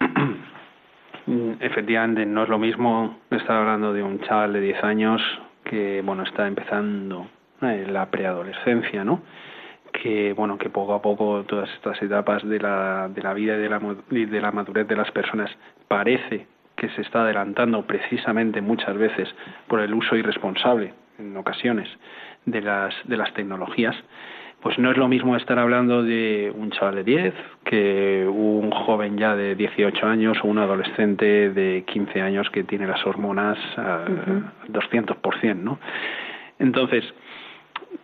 [1.60, 5.22] efectivamente no es lo mismo estar hablando de un chaval de 10 años
[5.64, 7.26] que bueno está empezando
[7.62, 9.20] eh, la preadolescencia, ¿no?
[9.92, 13.60] Que bueno que poco a poco todas estas etapas de la, de la vida y
[13.60, 15.50] de la, de la madurez de las personas
[15.88, 16.46] parece
[16.76, 19.28] que se está adelantando precisamente muchas veces
[19.66, 21.88] por el uso irresponsable en ocasiones
[22.46, 23.96] de las de las tecnologías
[24.60, 29.16] pues no es lo mismo estar hablando de un chaval de 10 que un joven
[29.16, 34.50] ya de 18 años o un adolescente de 15 años que tiene las hormonas al
[34.68, 35.78] 200%, ¿no?
[36.58, 37.04] Entonces,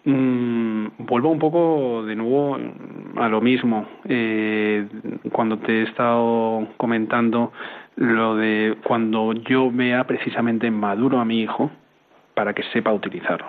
[0.04, 2.58] Mm, vuelvo un poco de nuevo
[3.16, 3.86] a lo mismo.
[4.04, 4.86] Eh,
[5.32, 7.52] cuando te he estado comentando
[7.96, 11.70] lo de cuando yo vea precisamente maduro a mi hijo
[12.34, 13.46] para que sepa utilizarlo.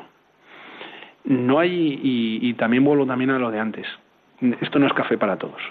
[1.25, 3.87] No hay, y, también vuelvo también a lo de antes.
[4.61, 5.61] Esto no es café para todos.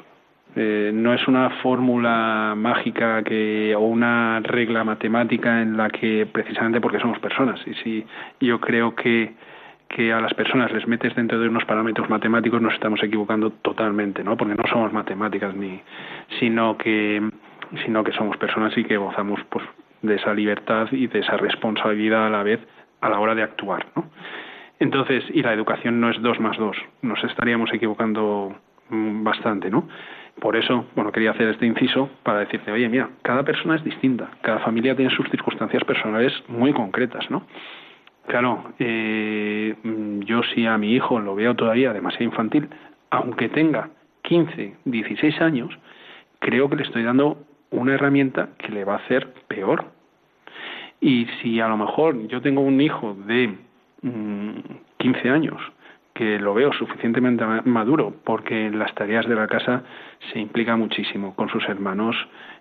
[0.57, 6.81] Eh, no es una fórmula mágica que, o una regla matemática en la que precisamente
[6.81, 7.61] porque somos personas.
[7.67, 8.07] Y si
[8.41, 9.33] yo creo que
[9.95, 14.25] que a las personas les metes dentro de unos parámetros matemáticos nos estamos equivocando totalmente,
[14.25, 14.37] ¿no?
[14.37, 15.81] Porque no somos matemáticas ni
[16.41, 17.23] sino que
[17.85, 19.65] sino que somos personas y que gozamos pues
[20.03, 22.61] de esa libertad y de esa responsabilidad a la vez
[23.01, 24.11] a la hora de actuar, ¿no?
[24.81, 28.53] Entonces, y la educación no es dos más dos, nos estaríamos equivocando
[28.89, 29.89] mm, bastante, ¿no?
[30.41, 34.29] Por eso, bueno, quería hacer este inciso para decirte, oye, mira, cada persona es distinta,
[34.43, 37.47] cada familia tiene sus circunstancias personales muy concretas, ¿no?
[38.27, 39.75] Claro, eh,
[40.25, 42.69] yo si a mi hijo lo veo todavía demasiado infantil,
[43.11, 43.91] aunque tenga
[44.23, 45.71] 15, 16 años,
[46.39, 47.39] creo que le estoy dando
[47.71, 49.85] una herramienta que le va a hacer peor.
[51.01, 53.55] Y si a lo mejor yo tengo un hijo de
[54.01, 55.61] 15 mm, años
[56.15, 59.83] que lo veo suficientemente maduro porque en las tareas de la casa
[60.33, 62.17] se implica muchísimo con sus hermanos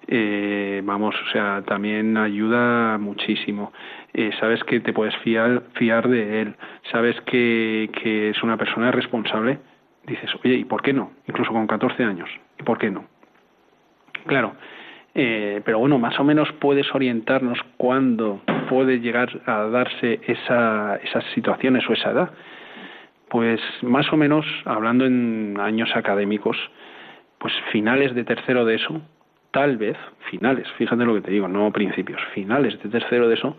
[0.07, 3.71] eh, vamos o sea también ayuda muchísimo.
[4.13, 6.55] Eh, sabes que te puedes fiar fiar de él
[6.91, 9.59] sabes que, que es una persona responsable.
[10.07, 13.05] Dices oye y por qué no incluso con 14 años y por qué no
[14.25, 14.55] claro
[15.13, 21.23] eh, pero bueno más o menos puedes orientarnos cuándo puede llegar a darse esa, esas
[21.35, 22.31] situaciones o esa edad
[23.33, 26.55] pues más o menos, hablando en años académicos,
[27.39, 29.01] pues finales de tercero de eso,
[29.49, 29.97] tal vez,
[30.29, 33.57] finales, fíjate lo que te digo, no principios, finales de tercero de eso,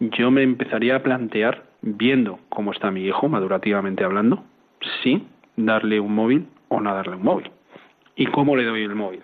[0.00, 4.42] yo me empezaría a plantear, viendo cómo está mi hijo, madurativamente hablando,
[5.04, 7.52] si darle un móvil o no darle un móvil.
[8.16, 9.22] ¿Y cómo le doy el móvil?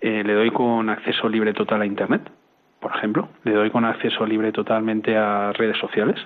[0.00, 2.30] Eh, le doy con acceso libre total a Internet,
[2.78, 6.16] por ejemplo, le doy con acceso libre totalmente a redes sociales,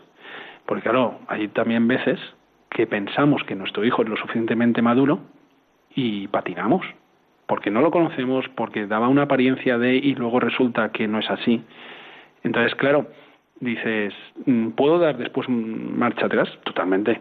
[0.67, 2.21] porque claro, hay también veces
[2.73, 5.21] que pensamos que nuestro hijo es lo suficientemente maduro
[5.95, 6.87] y patinamos,
[7.47, 11.31] porque no lo conocemos, porque daba una apariencia de y luego resulta que no es
[11.31, 11.63] así.
[12.43, 13.07] Entonces, claro,
[13.61, 14.15] dices,
[14.47, 16.49] mm, ¿puedo dar después marcha atrás?
[16.65, 17.21] Totalmente,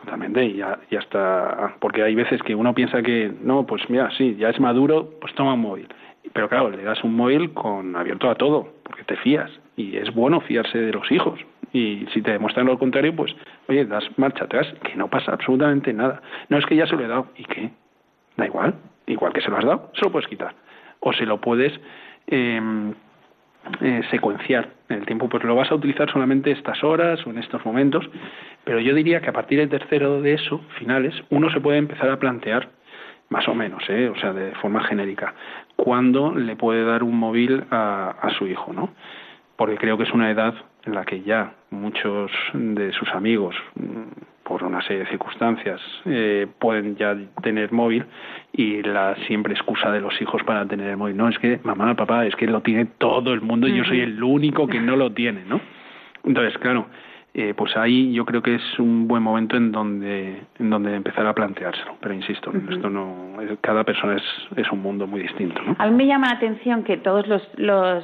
[0.00, 4.10] totalmente, y ya, ya está, porque hay veces que uno piensa que, no, pues mira,
[4.16, 5.88] sí, ya es maduro, pues toma un móvil.
[6.32, 10.12] Pero claro, le das un móvil con abierto a todo, porque te fías, y es
[10.12, 11.40] bueno fiarse de los hijos,
[11.72, 13.34] y si te demuestran lo contrario, pues,
[13.68, 16.22] oye, das marcha atrás, que no pasa absolutamente nada.
[16.48, 17.70] No es que ya se lo he dado, ¿y qué?
[18.36, 18.74] Da igual,
[19.06, 20.54] igual que se lo has dado, se lo puedes quitar.
[21.00, 21.72] O se lo puedes
[22.26, 22.94] em,
[23.80, 27.38] eh, secuenciar en el tiempo, pues lo vas a utilizar solamente estas horas o en
[27.38, 28.08] estos momentos,
[28.64, 32.08] pero yo diría que a partir del tercero de eso, finales, uno se puede empezar
[32.10, 32.70] a plantear
[33.28, 34.08] más o menos, ¿eh?
[34.08, 35.34] o sea, de forma genérica,
[35.76, 38.90] cuándo le puede dar un móvil a, a su hijo, ¿no?
[39.56, 40.54] Porque creo que es una edad
[40.88, 43.54] en la que ya muchos de sus amigos,
[44.42, 48.06] por una serie de circunstancias, eh, pueden ya tener móvil
[48.52, 51.94] y la siempre excusa de los hijos para tener el móvil, no, es que mamá,
[51.94, 54.96] papá, es que lo tiene todo el mundo y yo soy el único que no
[54.96, 55.60] lo tiene, ¿no?
[56.24, 56.86] Entonces, claro,
[57.34, 61.26] eh, pues ahí yo creo que es un buen momento en donde en donde empezar
[61.26, 64.22] a planteárselo pero insisto esto no cada persona es,
[64.56, 65.76] es un mundo muy distinto ¿no?
[65.78, 68.02] a mí me llama la atención que todos los, los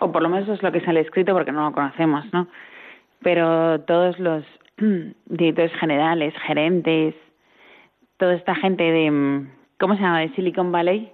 [0.00, 2.48] o por lo menos es lo que sale escrito porque no lo conocemos, ¿no?
[3.22, 4.44] Pero todos los
[5.26, 7.14] directores generales, gerentes,
[8.16, 9.46] toda esta gente de,
[9.78, 11.12] ¿cómo se llama?, de Silicon Valley,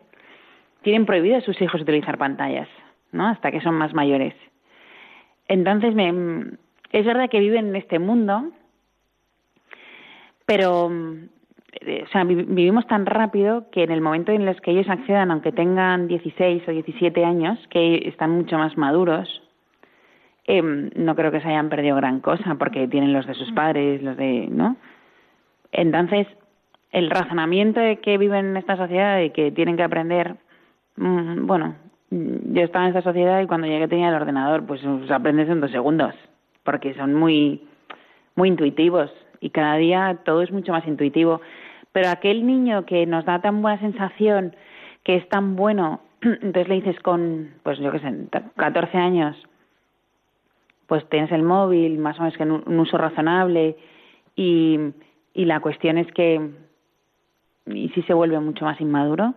[0.82, 2.68] tienen prohibido a sus hijos utilizar pantallas,
[3.12, 3.28] ¿no?
[3.28, 4.34] Hasta que son más mayores.
[5.48, 6.56] Entonces, me,
[6.92, 8.50] es verdad que viven en este mundo,
[10.46, 10.90] pero
[11.80, 15.52] o sea, vivimos tan rápido que en el momento en los que ellos accedan, aunque
[15.52, 19.42] tengan 16 o 17 años, que están mucho más maduros,
[20.46, 23.54] eh, no creo que se hayan perdido gran cosa porque tienen los de sus mm.
[23.54, 24.76] padres, los de, ¿no?
[25.72, 26.26] Entonces,
[26.92, 30.36] el razonamiento de que viven en esta sociedad y que tienen que aprender,
[30.96, 31.74] mm, bueno,
[32.10, 35.72] yo estaba en esta sociedad y cuando llegué tenía el ordenador, pues, aprendes en dos
[35.72, 36.14] segundos,
[36.62, 37.66] porque son muy,
[38.36, 39.10] muy intuitivos
[39.40, 41.40] y cada día todo es mucho más intuitivo.
[41.94, 44.56] Pero aquel niño que nos da tan buena sensación,
[45.04, 48.12] que es tan bueno, entonces le dices con, pues yo qué sé,
[48.56, 49.36] 14 años,
[50.88, 53.76] pues tienes el móvil, más o menos que en un uso razonable,
[54.34, 54.80] y,
[55.34, 56.50] y la cuestión es que,
[57.66, 59.34] ¿y si se vuelve mucho más inmaduro?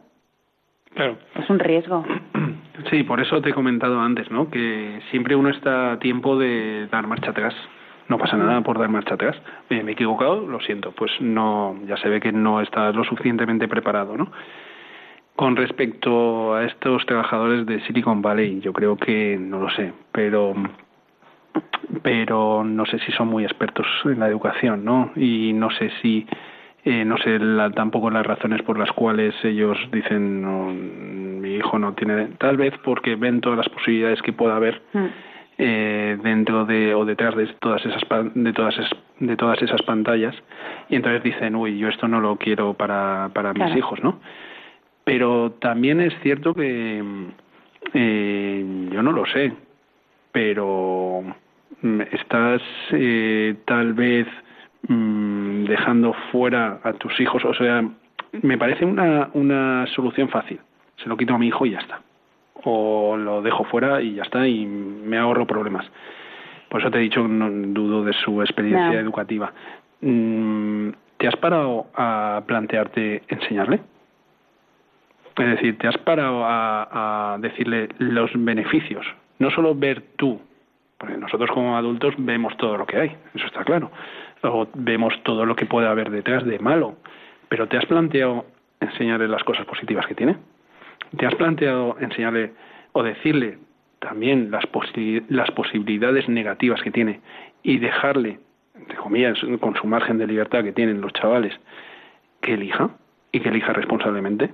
[0.95, 1.19] Claro.
[1.35, 2.03] Es un riesgo.
[2.91, 4.51] Sí, por eso te he comentado antes, ¿no?
[4.51, 7.55] Que siempre uno está a tiempo de dar marcha atrás.
[8.09, 9.35] No pasa nada por dar marcha atrás.
[9.69, 10.91] me he equivocado, lo siento.
[10.91, 14.31] Pues no, ya se ve que no estás lo suficientemente preparado, ¿no?
[15.35, 20.55] Con respecto a estos trabajadores de Silicon Valley, yo creo que no lo sé, pero
[22.01, 25.11] pero no sé si son muy expertos en la educación, ¿no?
[25.15, 26.25] Y no sé si
[26.85, 27.39] eh, no sé
[27.75, 33.15] tampoco las razones por las cuales ellos dicen mi hijo no tiene tal vez porque
[33.15, 35.05] ven todas las posibilidades que pueda haber mm.
[35.57, 38.01] Eh, dentro de o detrás de todas esas
[38.35, 38.75] de todas
[39.19, 40.35] de todas esas pantallas
[40.89, 44.19] y entonces dicen uy yo esto no lo quiero para para mis hijos no
[45.03, 47.03] pero también es cierto que
[47.93, 49.53] eh, yo no lo sé
[50.37, 51.23] pero
[51.81, 54.27] mm, estás eh, tal vez
[54.87, 57.83] mm, dejando fuera a tus hijos, o sea,
[58.43, 60.59] me parece una, una solución fácil.
[60.97, 62.01] Se lo quito a mi hijo y ya está.
[62.63, 65.85] O lo dejo fuera y ya está y me ahorro problemas.
[66.69, 69.53] Por eso te he dicho, no dudo de su experiencia educativa.
[70.01, 73.79] Mm, ¿Te has parado a plantearte enseñarle?
[75.37, 79.05] Es decir, te has parado a, decirle los beneficios,
[79.37, 80.41] no solo ver tú,
[80.97, 83.91] porque nosotros como adultos vemos todo lo que hay, eso está claro,
[84.41, 86.95] o vemos todo lo que puede haber detrás de malo,
[87.49, 88.45] pero ¿te has planteado
[88.79, 90.37] enseñarle las cosas positivas que tiene?
[91.15, 92.51] ¿Te has planteado enseñarle
[92.91, 93.59] o decirle
[93.99, 94.65] también las,
[95.29, 97.21] las posibilidades negativas que tiene
[97.63, 98.39] y dejarle,
[98.75, 101.53] entre comillas, con su margen de libertad que tienen los chavales,
[102.41, 102.89] que elija
[103.31, 104.51] y que elija responsablemente?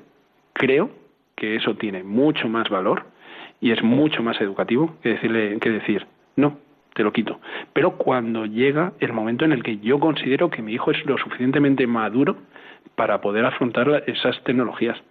[0.53, 0.91] creo
[1.35, 3.03] que eso tiene mucho más valor
[3.59, 6.57] y es mucho más educativo que decirle que decir no
[6.93, 7.39] te lo quito
[7.73, 11.17] pero cuando llega el momento en el que yo considero que mi hijo es lo
[11.17, 12.37] suficientemente maduro
[12.95, 15.01] para poder afrontar esas tecnologías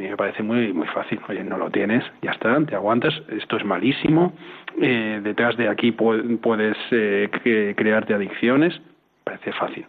[0.00, 1.20] mí me parece muy muy fácil.
[1.28, 4.32] Oye no lo tienes ya está te aguantas esto es malísimo.
[4.80, 8.80] Eh, detrás de aquí puedes eh, crearte adicciones.
[9.24, 9.86] Parece fácil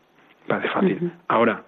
[0.47, 1.11] parece fácil.
[1.27, 1.63] Ahora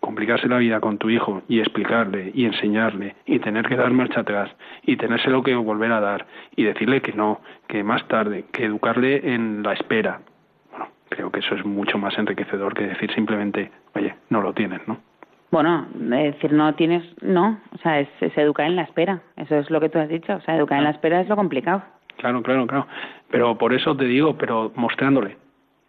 [0.00, 4.20] complicarse la vida con tu hijo y explicarle y enseñarle y tener que dar marcha
[4.20, 4.50] atrás
[4.82, 6.26] y tenérselo que volver a dar
[6.56, 10.20] y decirle que no, que más tarde, que educarle en la espera.
[10.70, 14.80] Bueno, creo que eso es mucho más enriquecedor que decir simplemente, oye, no lo tienes,
[14.88, 14.98] ¿no?
[15.50, 19.80] Bueno, decir no tienes, no, o sea, es, educar en la espera, eso es lo
[19.80, 21.82] que tú has dicho, o sea, educar en la espera es lo complicado.
[22.18, 22.86] Claro, claro, claro,
[23.30, 25.36] pero por eso te digo, pero mostrándole,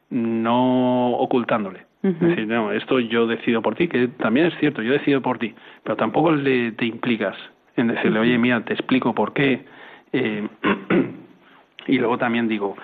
[0.10, 1.86] no ocultándole.
[2.04, 5.38] Es decir, no, esto yo decido por ti, que también es cierto, yo decido por
[5.38, 7.38] ti, pero tampoco le, te implicas
[7.76, 9.65] en decirle, oye, mira, te explico por qué.
[10.12, 10.47] Eh,
[11.88, 12.76] y luego también digo,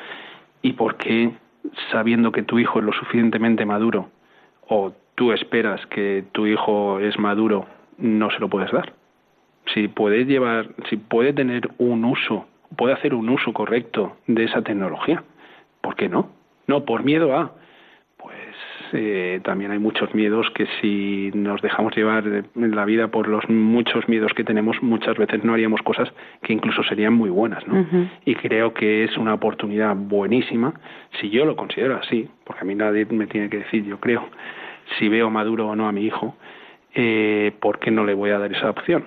[0.61, 1.31] ¿y por qué,
[1.91, 4.11] sabiendo que tu hijo es lo suficientemente maduro,
[4.67, 7.65] o tú esperas que tu hijo es maduro,
[7.97, 8.93] no se lo puedes dar?
[9.73, 12.45] Si puede llevar, si puede tener un uso,
[12.77, 15.23] puede hacer un uso correcto de esa tecnología,
[15.81, 16.29] ¿por qué no?
[16.67, 17.51] No, por miedo a
[18.93, 23.47] eh, también hay muchos miedos que si nos dejamos llevar en la vida por los
[23.49, 27.85] muchos miedos que tenemos, muchas veces no haríamos cosas que incluso serían muy buenas, ¿no?
[28.25, 30.73] Y creo que es una oportunidad buenísima,
[31.19, 34.29] si yo lo considero así, porque a mí nadie me tiene que decir, yo creo,
[34.97, 36.35] si veo maduro o no a mi hijo,
[36.93, 39.05] eh, ¿por qué no le voy a dar esa opción?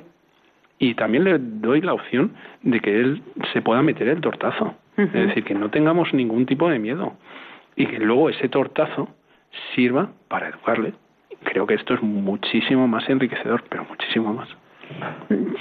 [0.79, 3.23] Y también le doy la opción de que él
[3.53, 7.15] se pueda meter el tortazo, es decir, que no tengamos ningún tipo de miedo
[7.77, 9.09] y que luego ese tortazo
[9.75, 10.95] sirva para educarle.
[11.45, 14.49] Creo que esto es muchísimo más enriquecedor, pero muchísimo más.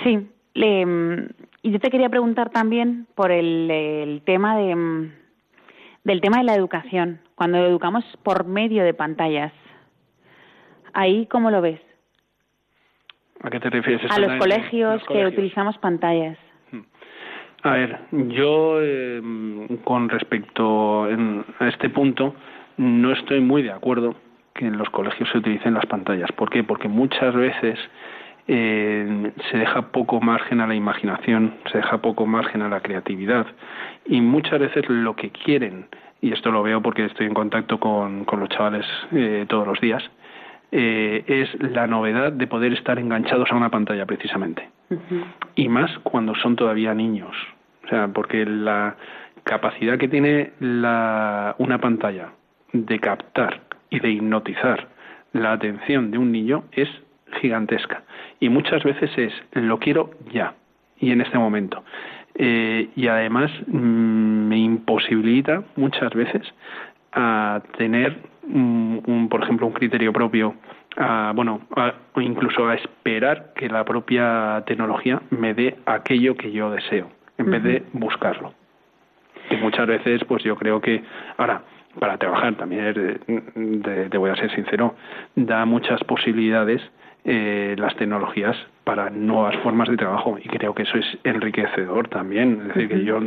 [0.03, 5.09] Sí, y yo te quería preguntar también por el, tema de,
[6.03, 7.19] del tema de la educación.
[7.35, 9.53] Cuando educamos por medio de pantallas,
[10.93, 11.81] ahí cómo lo ves?
[13.41, 14.11] ¿A qué te refieres?
[14.11, 16.37] A los colegios, que utilizamos pantallas.
[16.71, 16.81] Hmm.
[17.63, 19.21] A ver, yo eh,
[19.83, 22.35] con respecto a este punto,
[22.77, 24.15] no estoy muy de acuerdo
[24.53, 26.31] que en los colegios se utilicen las pantallas.
[26.33, 26.63] ¿Por qué?
[26.63, 27.79] Porque muchas veces
[28.51, 33.45] eh, se deja poco margen a la imaginación, se deja poco margen a la creatividad
[34.07, 35.85] y muchas veces lo que quieren,
[36.19, 39.79] y esto lo veo porque estoy en contacto con, con los chavales eh, todos los
[39.79, 40.03] días,
[40.71, 44.69] eh, es la novedad de poder estar enganchados a una pantalla precisamente.
[45.55, 47.35] Y más cuando son todavía niños.
[47.85, 48.95] O sea, porque la
[49.43, 52.29] capacidad que tiene la, una pantalla
[52.73, 54.87] de captar y de hipnotizar
[55.33, 56.89] la atención de un niño es
[57.41, 58.03] gigantesca.
[58.39, 60.53] Y muchas veces es, lo quiero ya
[60.99, 61.83] y en este momento.
[62.35, 66.41] Eh, y además mm, me imposibilita muchas veces
[67.11, 68.17] a tener,
[68.49, 70.55] un, por ejemplo, un criterio propio,
[70.97, 71.61] a, bueno,
[72.13, 77.51] o incluso a esperar que la propia tecnología me dé aquello que yo deseo, en
[77.51, 78.53] vez de buscarlo.
[79.49, 81.03] Y muchas veces, pues yo creo que,
[81.37, 81.61] ahora,
[81.99, 83.19] para trabajar también,
[83.83, 84.95] te voy a ser sincero,
[85.35, 86.81] da muchas posibilidades
[87.25, 88.55] eh, las tecnologías
[88.85, 92.61] para nuevas formas de trabajo y creo que eso es enriquecedor también.
[92.61, 93.19] Es decir, que yo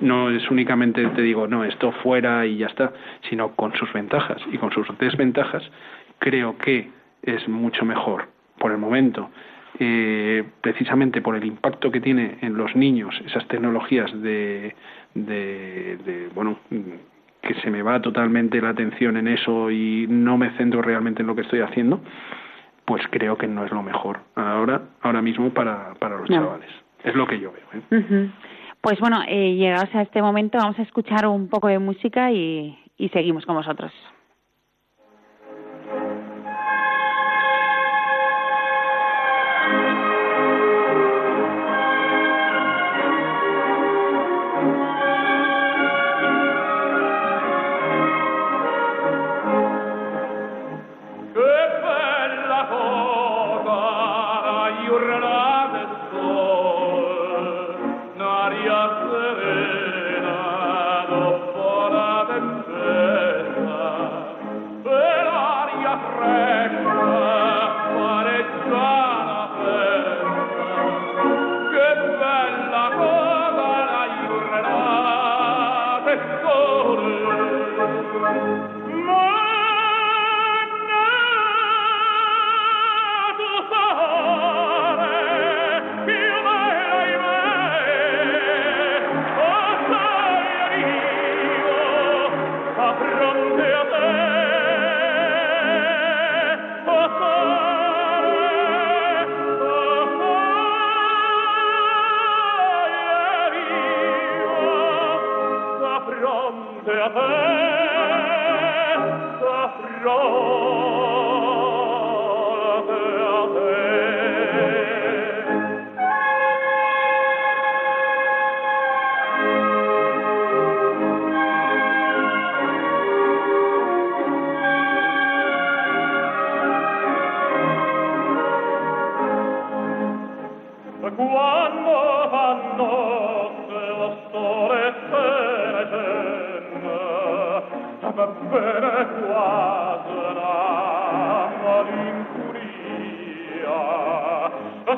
[0.00, 2.92] no es únicamente te digo, no, esto fuera y ya está,
[3.28, 5.62] sino con sus ventajas y con sus desventajas,
[6.20, 6.90] creo que
[7.22, 8.28] es mucho mejor
[8.58, 9.28] por el momento.
[9.78, 14.76] Eh, precisamente por el impacto que tiene en los niños esas tecnologías de,
[15.14, 16.58] de, de bueno
[17.40, 21.26] que se me va totalmente la atención en eso y no me centro realmente en
[21.26, 22.00] lo que estoy haciendo
[22.84, 26.70] pues creo que no es lo mejor ahora, ahora mismo para, para los chavales.
[27.04, 27.82] Es lo que yo veo.
[27.90, 28.30] ¿eh?
[28.80, 32.78] Pues bueno, eh, llegados a este momento vamos a escuchar un poco de música y,
[32.96, 33.92] y seguimos con vosotros.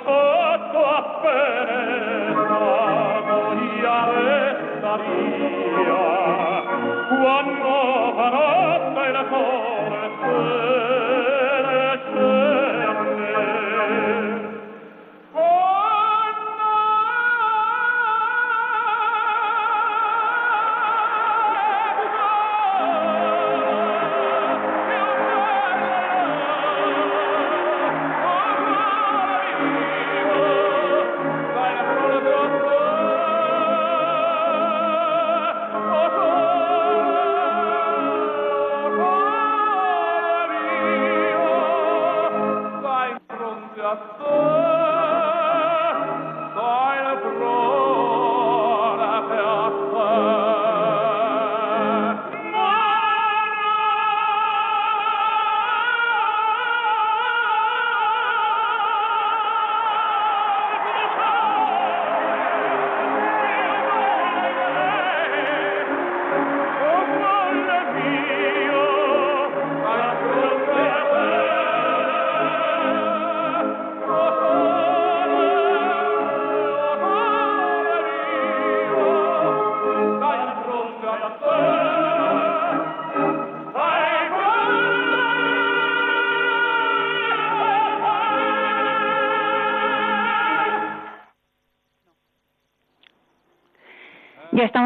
[0.05, 1.84] sotto appena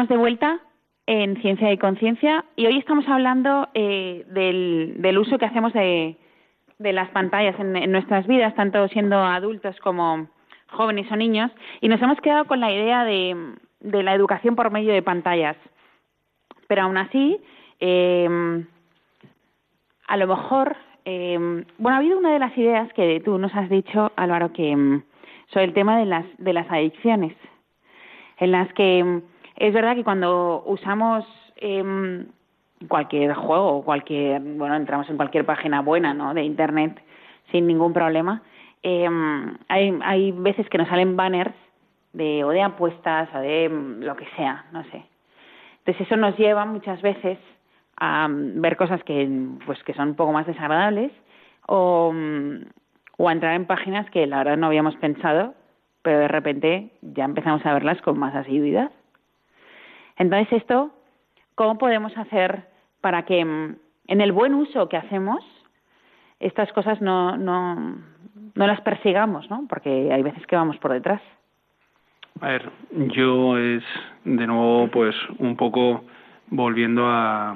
[0.09, 0.59] de vuelta
[1.05, 6.17] en Ciencia y Conciencia y hoy estamos hablando eh, del, uso que hacemos de,
[6.79, 10.27] las pantallas en, nuestras vidas, tanto siendo adultos como
[10.71, 14.93] jóvenes o niños, y nos hemos quedado con la idea de, la educación por medio
[14.93, 15.55] de pantallas.
[16.67, 17.39] Pero aún así,
[17.79, 18.65] em,
[20.07, 21.37] a lo mejor, eh,
[21.77, 25.03] bueno, ha habido una de las ideas que tú nos has dicho, Álvaro, que mm,
[25.53, 27.35] sobre el tema de las, de las adicciones,
[28.37, 29.21] en las que
[29.59, 31.25] es verdad que cuando usamos
[31.57, 32.25] eh,
[32.87, 36.33] cualquier juego, cualquier, bueno, entramos en cualquier página buena, ¿no?
[36.33, 37.01] De Internet
[37.51, 38.41] sin ningún problema,
[38.83, 39.07] eh,
[39.67, 41.53] hay, hay veces que nos salen banners
[42.13, 45.03] de o de apuestas o de mm, lo que sea, no sé.
[45.79, 47.37] Entonces eso nos lleva muchas veces
[47.97, 49.29] a ver cosas que
[49.65, 51.11] pues que son un poco más desagradables
[51.67, 52.13] o,
[53.17, 55.53] o a entrar en páginas que la verdad no habíamos pensado,
[56.01, 58.91] pero de repente ya empezamos a verlas con más asiduidad.
[60.19, 60.91] Entonces esto,
[61.55, 62.67] ¿cómo podemos hacer
[63.01, 65.43] para que en el buen uso que hacemos
[66.39, 67.97] estas cosas no, no,
[68.55, 69.65] no las persigamos, ¿no?
[69.67, 71.21] Porque hay veces que vamos por detrás.
[72.41, 73.83] A ver, yo es
[74.23, 76.03] de nuevo pues un poco
[76.47, 77.55] volviendo a,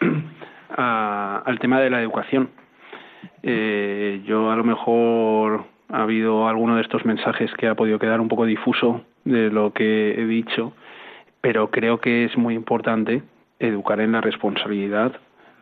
[0.76, 2.50] al tema de la educación.
[3.42, 8.20] Eh, yo a lo mejor ha habido alguno de estos mensajes que ha podido quedar
[8.20, 10.72] un poco difuso de lo que he dicho,
[11.46, 13.22] pero creo que es muy importante
[13.60, 15.12] educar en la responsabilidad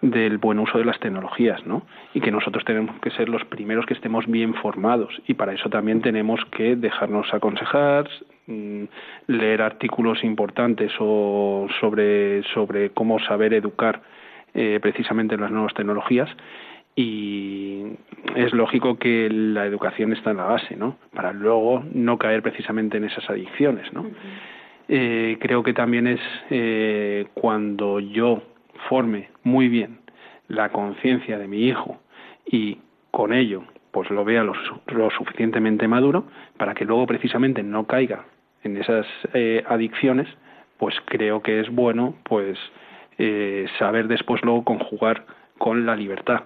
[0.01, 1.82] del buen uso de las tecnologías, ¿no?
[2.14, 5.68] Y que nosotros tenemos que ser los primeros que estemos bien formados y para eso
[5.68, 8.09] también tenemos que dejarnos aconsejar,
[8.47, 8.85] mm,
[9.26, 14.01] leer artículos importantes o sobre sobre cómo saber educar
[14.55, 16.30] eh, precisamente en las nuevas tecnologías
[16.97, 17.82] y
[18.35, 20.97] es lógico que la educación está en la base, ¿no?
[21.12, 24.07] Para luego no caer precisamente en esas adicciones, ¿no?
[24.89, 26.20] Eh, creo que también es
[26.51, 28.43] eh, cuando yo
[28.89, 29.99] forme muy bien
[30.49, 31.99] la conciencia de mi hijo
[32.47, 32.78] y
[33.11, 34.55] con ello pues lo vea lo,
[35.11, 36.26] suficientemente maduro
[36.59, 38.24] para que luego precisamente no caiga
[38.62, 40.28] en esas eh, adicciones
[40.78, 42.59] pues creo que es bueno pues
[43.18, 45.24] eh, saber después luego conjugar
[45.59, 46.43] con la libertad.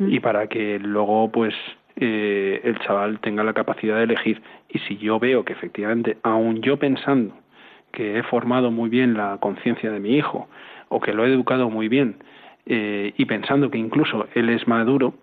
[0.00, 1.54] Y para que luego pues
[1.96, 4.42] eh, el chaval tenga la capacidad de elegir.
[4.68, 7.34] Y si yo veo que efectivamente aun yo pensando
[7.92, 10.48] que he formado muy bien la conciencia de mi hijo
[10.88, 12.16] o que lo he educado muy bien
[12.66, 15.14] eh, y pensando que incluso él es maduro,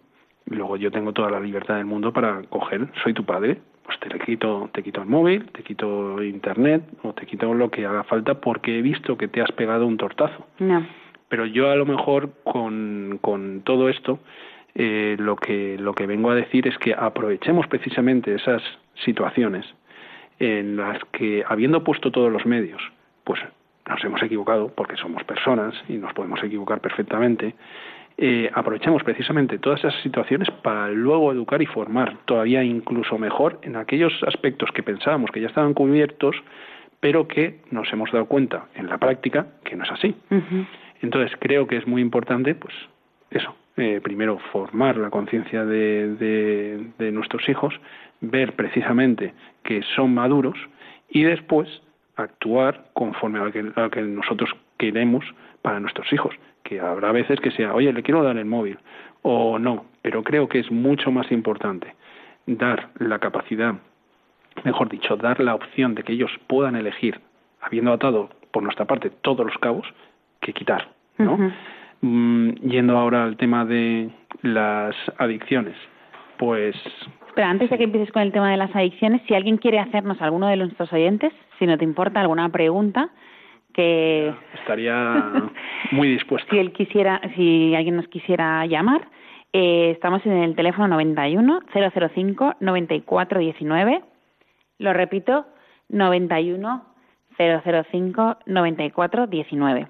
[0.45, 4.09] luego yo tengo toda la libertad del mundo para coger, soy tu padre, pues te
[4.09, 8.03] le quito, te quito el móvil, te quito internet o te quito lo que haga
[8.03, 10.45] falta porque he visto que te has pegado un tortazo.
[10.59, 10.86] No.
[11.30, 14.20] Pero yo a lo mejor con, con todo esto
[14.76, 18.61] eh, lo que lo que vengo a decir es que aprovechemos precisamente esas
[19.05, 19.65] situaciones
[20.40, 22.82] en las que, habiendo puesto todos los medios,
[23.24, 23.40] pues
[23.88, 27.56] nos hemos equivocado, porque somos personas y nos podemos equivocar perfectamente,
[28.20, 33.76] eh, aprovechemos precisamente todas esas situaciones para luego educar y formar todavía incluso mejor en
[33.76, 36.36] aquellos aspectos que pensábamos que ya estaban cubiertos,
[37.00, 40.16] pero que nos hemos dado cuenta en la práctica que no es así.
[41.02, 42.74] Entonces creo que es muy importante, pues
[43.30, 46.16] eso, eh, primero formar la conciencia de,
[46.98, 47.80] de, nuestros hijos,
[48.22, 50.57] ver precisamente que son maduros
[51.09, 51.68] y después
[52.15, 55.24] actuar conforme a lo que, a que nosotros queremos
[55.61, 56.36] para nuestros hijos.
[56.63, 58.78] Que habrá veces que sea, oye, le quiero dar el móvil
[59.22, 61.95] o no, pero creo que es mucho más importante
[62.45, 63.76] dar la capacidad,
[64.63, 67.20] mejor dicho, dar la opción de que ellos puedan elegir,
[67.61, 69.86] habiendo atado por nuestra parte todos los cabos,
[70.39, 71.51] que quitar, ¿no?
[72.01, 74.09] Mm, yendo ahora al tema de
[74.41, 75.76] las adicciones,
[76.38, 76.76] pues...
[77.38, 80.20] Pero antes de que empieces con el tema de las adicciones, si alguien quiere hacernos
[80.24, 83.12] alguno de nuestros oyentes, si no te importa alguna pregunta,
[83.76, 85.44] que estaría
[85.92, 86.50] muy dispuesto.
[86.50, 89.08] si él quisiera, si alguien nos quisiera llamar,
[89.54, 94.02] eh, estamos en el teléfono 91 005 94 19.
[94.80, 95.46] Lo repito,
[95.90, 96.86] 91
[97.38, 99.88] 005 94 19.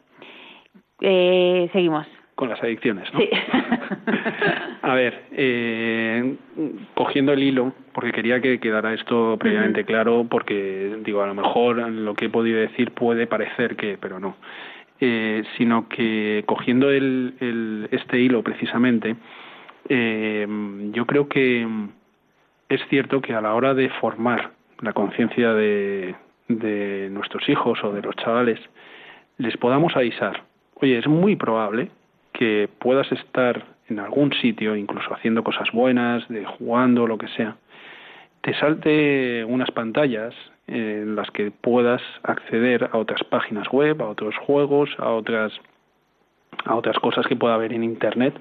[1.00, 2.06] Eh, seguimos.
[2.38, 3.20] Con las adicciones, ¿no?
[3.20, 3.30] Sí.
[4.84, 6.36] a ver, eh,
[6.94, 11.78] cogiendo el hilo, porque quería que quedara esto previamente claro, porque digo, a lo mejor
[11.78, 14.38] lo que he podido decir puede parecer que, pero no.
[15.00, 19.16] Eh, sino que cogiendo el, el, este hilo precisamente,
[19.90, 20.48] eh,
[20.92, 21.68] yo creo que
[22.70, 26.14] es cierto que a la hora de formar la conciencia de,
[26.50, 28.60] de nuestros hijos o de los chavales,
[29.40, 30.44] les podamos avisar
[30.82, 31.90] oye, es muy probable
[32.38, 37.56] que puedas estar en algún sitio, incluso haciendo cosas buenas, de jugando, lo que sea,
[38.42, 40.36] te salte unas pantallas
[40.68, 45.54] en las que puedas acceder a otras páginas web, a otros juegos, a otras
[46.66, 48.34] a otras cosas que pueda haber en internet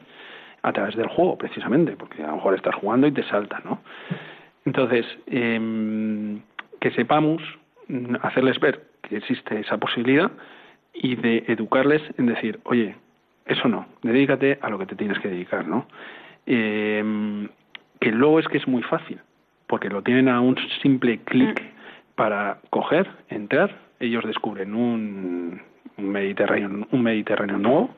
[0.62, 3.80] a través del juego, precisamente, porque a lo mejor estás jugando y te salta, ¿no?
[4.64, 6.38] Entonces, eh,
[6.80, 7.42] que sepamos
[8.22, 10.30] hacerles ver que existe esa posibilidad
[10.92, 12.96] y de educarles en decir, oye,
[13.46, 15.86] eso no, dedícate a lo que te tienes que dedicar, ¿no?
[16.46, 17.48] Eh,
[18.00, 19.20] que luego es que es muy fácil,
[19.66, 22.14] porque lo tienen a un simple clic mm.
[22.14, 25.60] para coger, entrar, ellos descubren un,
[25.96, 27.94] Mediterráneo, un Mediterráneo nuevo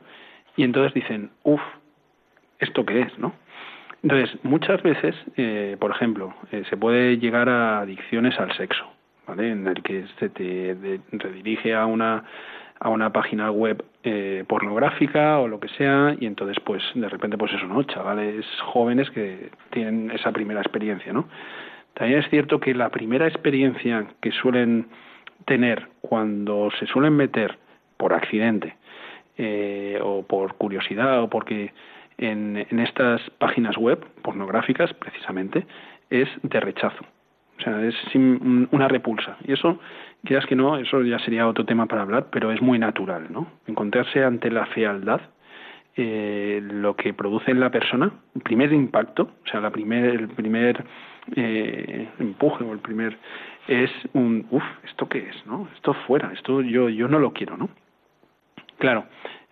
[0.55, 1.61] y entonces dicen, uff,
[2.59, 3.33] ¿esto qué es, no?
[4.01, 8.85] Entonces, muchas veces, eh, por ejemplo, eh, se puede llegar a adicciones al sexo,
[9.27, 9.51] ¿vale?
[9.51, 12.23] En el que se te redirige a una
[12.79, 17.37] a una página web eh, pornográfica o lo que sea y entonces pues de repente
[17.37, 21.27] pues eso no chavales jóvenes que tienen esa primera experiencia no
[21.93, 24.87] también es cierto que la primera experiencia que suelen
[25.45, 27.57] tener cuando se suelen meter
[27.97, 28.75] por accidente
[29.37, 31.73] eh, o por curiosidad o porque
[32.17, 35.65] en, en estas páginas web pornográficas precisamente
[36.09, 37.05] es de rechazo.
[37.59, 39.37] O sea, es una repulsa.
[39.45, 39.79] Y eso,
[40.23, 43.47] quieras que no, eso ya sería otro tema para hablar, pero es muy natural, ¿no?
[43.67, 45.19] Encontrarse ante la fealdad,
[45.97, 50.29] eh, lo que produce en la persona, el primer impacto, o sea, la primer, el
[50.29, 50.85] primer
[51.35, 53.17] eh, empuje o el primer
[53.67, 55.45] es un, uff, ¿esto qué es?
[55.45, 55.67] ¿no?
[55.75, 57.69] Esto fuera, esto yo, yo no lo quiero, ¿no?
[58.77, 59.05] Claro,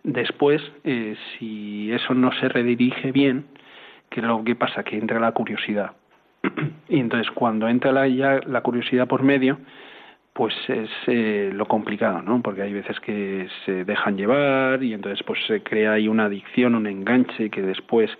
[0.03, 3.47] después, eh, si eso no se redirige bien,
[4.09, 4.83] ¿qué lo que pasa?
[4.83, 5.96] Que entra la curiosidad.
[6.89, 9.59] y entonces, cuando entra la, ya la curiosidad por medio,
[10.37, 12.41] pues es eh, lo complicado, ¿no?
[12.43, 16.75] Porque hay veces que se dejan llevar y entonces pues se crea ahí una adicción,
[16.75, 18.11] un enganche que después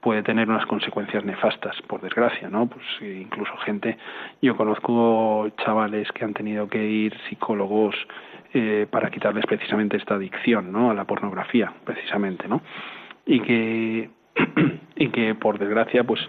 [0.00, 2.68] puede tener unas consecuencias nefastas, por desgracia, ¿no?
[2.68, 3.96] Pues incluso gente,
[4.40, 7.96] yo conozco chavales que han tenido que ir psicólogos
[8.52, 10.92] eh, para quitarles precisamente esta adicción, ¿no?
[10.92, 12.60] A la pornografía, precisamente, ¿no?
[13.26, 14.10] Y que
[14.96, 16.20] y que por desgracia pues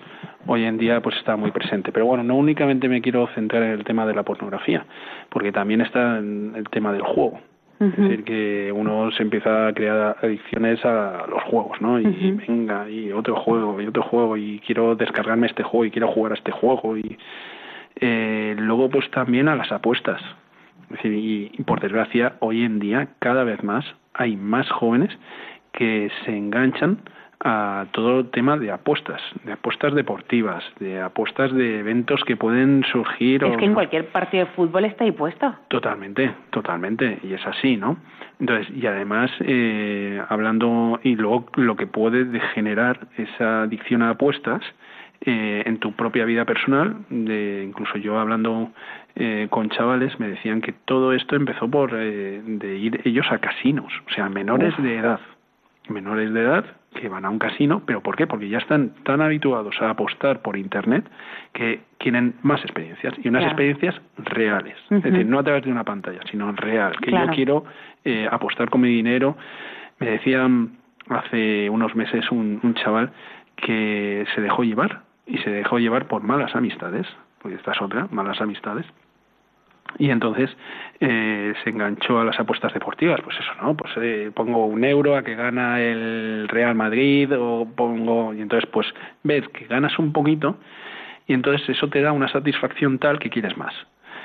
[0.47, 3.71] hoy en día pues está muy presente pero bueno no únicamente me quiero centrar en
[3.71, 4.85] el tema de la pornografía
[5.29, 7.39] porque también está en el tema del juego
[7.79, 11.99] es decir, que uno se empieza a crear adicciones a los juegos, ¿no?
[11.99, 16.07] Y venga, y otro juego, y otro juego, y quiero descargarme este juego, y quiero
[16.07, 17.17] jugar a este juego, y
[17.97, 20.21] eh, luego pues también a las apuestas.
[20.83, 25.09] Es decir, y por desgracia, hoy en día cada vez más hay más jóvenes
[25.73, 26.99] que se enganchan
[27.39, 32.83] a todo el tema de apuestas, de apuestas deportivas, de apuestas de eventos que pueden
[32.91, 33.43] surgir.
[33.43, 35.53] Es que en cualquier partido de fútbol está ahí puesto.
[35.67, 37.97] Totalmente, totalmente, y es así, ¿no?
[38.39, 44.61] Entonces, y además, eh, hablando, y luego lo que puede degenerar esa adicción a apuestas
[45.21, 48.71] eh, en tu propia vida personal, de, incluso yo hablando
[49.15, 53.39] eh, con chavales me decían que todo esto empezó por eh, de ir ellos a
[53.39, 55.19] casinos, o sea, menores de edad,
[55.89, 56.65] menores de edad
[56.95, 58.25] que van a un casino, pero ¿por qué?
[58.25, 61.07] Porque ya están tan habituados a apostar por Internet
[61.53, 65.83] que quieren más experiencias y unas experiencias reales, es decir, no a través de una
[65.83, 67.65] pantalla, sino real, que yo quiero
[68.03, 69.37] eh, apostar con mi dinero.
[69.99, 70.77] Me decían
[71.09, 73.11] hace unos meses un, un chaval
[73.55, 77.07] que se dejó llevar y se dejó llevar por malas amistades,
[77.41, 78.85] porque esta es otra, malas amistades,
[79.97, 80.49] y entonces
[80.99, 83.21] eh, se enganchó a las apuestas deportivas.
[83.21, 87.67] Pues eso no pues eh, pongo un euro a que gana el Real Madrid o
[87.75, 88.87] pongo y entonces pues
[89.23, 90.57] ves que ganas un poquito
[91.27, 93.73] y entonces eso te da una satisfacción tal que quieres más.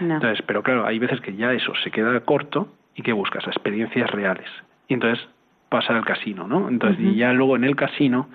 [0.00, 4.10] Entonces pero claro hay veces que ya eso se queda corto y que buscas experiencias
[4.10, 4.48] reales.
[4.88, 5.26] Y entonces
[5.68, 8.28] pasa al casino no entonces y ya luego en el casino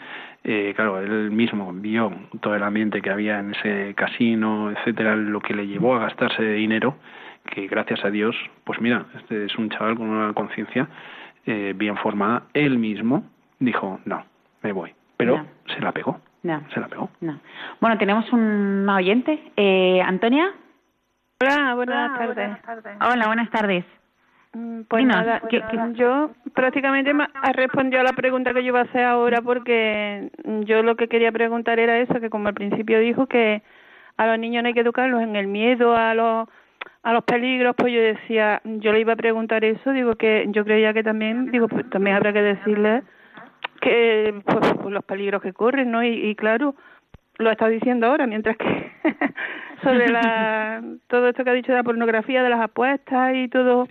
[0.47, 5.39] eh, claro, él mismo vio todo el ambiente que había en ese casino, etcétera, lo
[5.41, 6.97] que le llevó a gastarse de dinero
[7.45, 10.87] que gracias a Dios, pues mira, este es un chaval con una conciencia
[11.45, 12.43] eh, bien formada.
[12.53, 13.23] Él mismo
[13.59, 14.25] dijo, no,
[14.61, 14.93] me voy.
[15.17, 16.19] Pero se la pegó.
[16.73, 17.09] Se la pegó.
[17.79, 19.51] Bueno, tenemos un oyente.
[19.55, 20.51] Eh, ¿Antonia?
[21.41, 22.57] Hola, buenas, tardes.
[23.01, 23.85] Hola, buenas tardes.
[24.53, 25.41] Mm, pues nada,
[25.95, 30.29] yo prácticamente me respondido a la pregunta que yo iba a hacer ahora porque
[30.65, 33.63] yo lo que quería preguntar era eso, que como al principio dijo que
[34.15, 36.47] a los niños no hay que educarlos en el miedo a los
[37.03, 40.65] a los peligros, pues yo decía, yo le iba a preguntar eso, digo que yo
[40.65, 43.03] creía que también, digo, pues también habrá que decirle
[43.81, 46.03] que pues, pues los peligros que corren, ¿no?
[46.03, 46.75] Y, claro,
[47.37, 48.91] lo estado diciendo ahora, mientras que
[49.83, 53.87] sobre la, todo esto que ha dicho de la pornografía, de las apuestas y todo,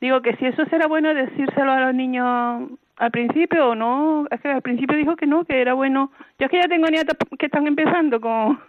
[0.00, 4.40] digo que si eso será bueno decírselo a los niños al principio o no, es
[4.42, 6.12] que al principio dijo que no, que era bueno.
[6.38, 8.60] Yo es que ya tengo nietos que están empezando con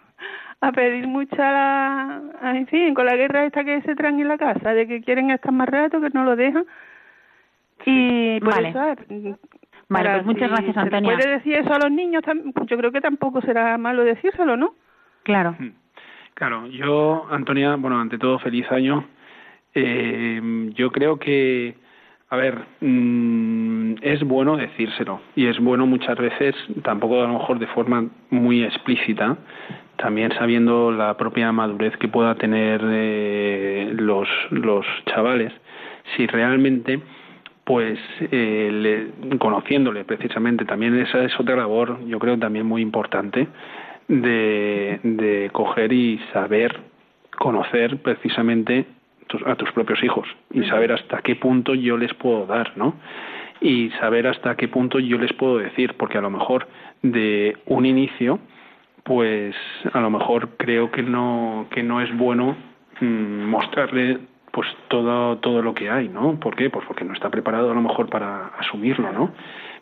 [0.62, 4.72] a pedir mucha, en fin, con la guerra esta que se traen en la casa,
[4.72, 6.64] de que quieren estar más rato, que no lo dejan.
[7.84, 8.68] Y por vale.
[8.68, 8.78] eso,
[9.88, 11.16] vale, pues muchas gracias, Antonia.
[11.16, 12.22] puede decir eso a los niños,
[12.66, 14.74] yo creo que tampoco será malo decírselo, ¿no?
[15.24, 15.56] Claro.
[15.58, 15.72] Hmm.
[16.34, 19.04] Claro, yo, Antonia, bueno, ante todo, feliz año.
[19.74, 21.74] Eh, yo creo que,
[22.30, 27.38] a ver, mm, mm, es bueno decírselo y es bueno muchas veces, tampoco a lo
[27.38, 29.36] mejor de forma muy explícita,
[30.02, 35.52] también sabiendo la propia madurez que pueda tener eh, los, los chavales,
[36.16, 37.00] si realmente
[37.64, 43.46] pues eh, conociéndole precisamente también esa es otra labor yo creo también muy importante
[44.08, 46.80] de, de coger y saber
[47.38, 48.86] conocer precisamente
[49.46, 52.94] a tus propios hijos y saber hasta qué punto yo les puedo dar, ¿no?
[53.60, 56.66] Y saber hasta qué punto yo les puedo decir, porque a lo mejor
[57.02, 58.40] de un inicio,
[59.04, 59.54] pues
[59.92, 62.56] a lo mejor creo que no que no es bueno
[63.00, 66.38] mm, mostrarle pues todo todo lo que hay, ¿no?
[66.38, 66.70] ¿Por qué?
[66.70, 69.32] Pues porque no está preparado a lo mejor para asumirlo, ¿no?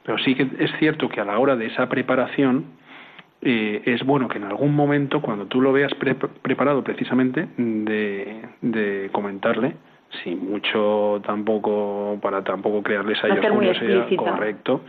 [0.04, 2.78] Pero sí que es cierto que a la hora de esa preparación
[3.42, 5.92] eh, es bueno que en algún momento, cuando tú lo veas
[6.42, 9.76] preparado precisamente, de, de comentarle,
[10.22, 14.82] sin mucho tampoco, para tampoco crearles a ellos curiosidad, correcto,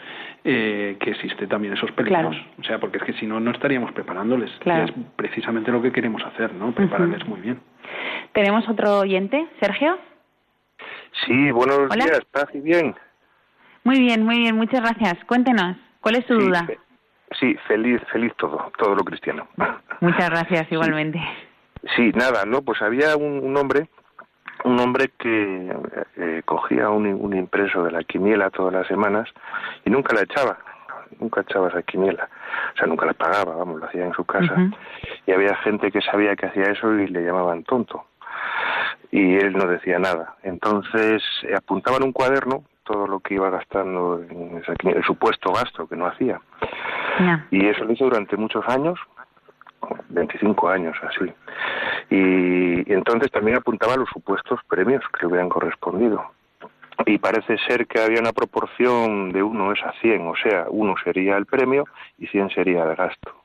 [0.44, 2.36] eh, que existe también esos peligros.
[2.60, 4.52] O sea, porque es que si no, no estaríamos preparándoles.
[4.66, 6.72] es precisamente lo que queremos hacer, ¿no?
[6.72, 7.60] Prepararles muy bien.
[8.34, 9.48] ¿Tenemos otro oyente?
[9.60, 9.98] ¿Sergio?
[11.26, 12.96] Sí, buenos días, paz y bien.
[13.84, 15.24] Muy bien, muy bien, muchas gracias.
[15.26, 16.68] Cuéntenos, ¿cuál es su duda?
[17.40, 19.48] Sí, feliz, feliz todo, todo lo cristiano.
[20.02, 21.20] Muchas gracias, igualmente.
[21.96, 22.62] Sí, nada, ¿no?
[22.62, 23.88] Pues había un, hombre,
[24.64, 25.76] un hombre que
[26.18, 29.30] eh, cogía un, un, impreso de la quiniela todas las semanas
[29.86, 30.58] y nunca la echaba,
[31.20, 32.30] nunca echaba esa quiniela.
[32.74, 34.56] O sea, nunca la pagaba, vamos, lo hacía en su casa.
[35.26, 38.06] Y había gente que sabía que hacía eso y le llamaban tonto.
[39.12, 40.36] Y él no decía nada.
[40.44, 45.88] Entonces eh, apuntaba en un cuaderno todo lo que iba gastando en el supuesto gasto
[45.88, 46.42] que no hacía.
[47.52, 49.00] Y eso lo hizo durante muchos años,
[50.10, 51.32] 25 años así.
[52.10, 56.32] Y, entonces también apuntaba los supuestos premios que le hubieran correspondido.
[57.06, 60.96] Y parece ser que había una proporción de uno es a 100, o sea, uno
[61.04, 61.86] sería el premio
[62.18, 63.36] y 100 sería el gasto.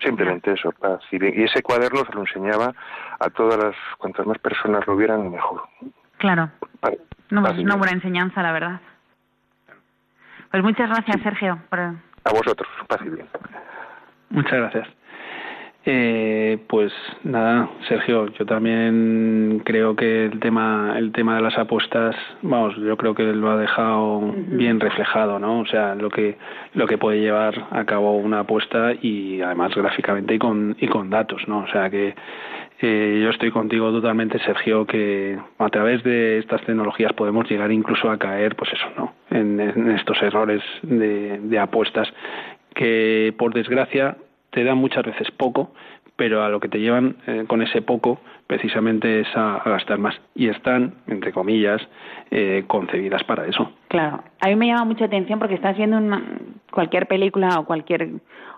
[0.00, 0.72] Simplemente eso,
[1.10, 2.72] Y ese cuaderno se lo enseñaba
[3.18, 5.62] a todas las, cuantas más personas lo vieran, mejor.
[6.18, 6.50] Claro.
[7.30, 8.80] No, es una buena enseñanza, la verdad.
[10.50, 11.58] Pues muchas gracias, Sergio.
[11.70, 13.26] A vosotros, paz y bien.
[14.30, 14.88] Muchas gracias.
[15.84, 16.92] Eh, pues
[17.24, 22.96] nada, Sergio, yo también creo que el tema, el tema de las apuestas, vamos, yo
[22.96, 25.60] creo que lo ha dejado bien reflejado, ¿no?
[25.60, 26.36] O sea, lo que,
[26.74, 31.10] lo que puede llevar a cabo una apuesta y además gráficamente y con, y con
[31.10, 31.60] datos, ¿no?
[31.60, 32.14] O sea que
[32.82, 38.18] yo estoy contigo totalmente, Sergio, que a través de estas tecnologías podemos llegar incluso a
[38.18, 39.12] caer, pues eso, ¿no?
[39.30, 39.60] En,
[39.92, 42.12] estos errores de, apuestas
[42.74, 44.16] que, por desgracia,
[44.52, 45.72] te dan muchas veces poco,
[46.16, 50.14] pero a lo que te llevan eh, con ese poco precisamente es a, gastar más
[50.34, 51.80] y están, entre comillas,
[52.30, 53.72] eh, concebidas para eso.
[53.88, 56.22] Claro, a mí me llama mucha atención porque estás viendo una,
[56.70, 58.10] cualquier película o cualquier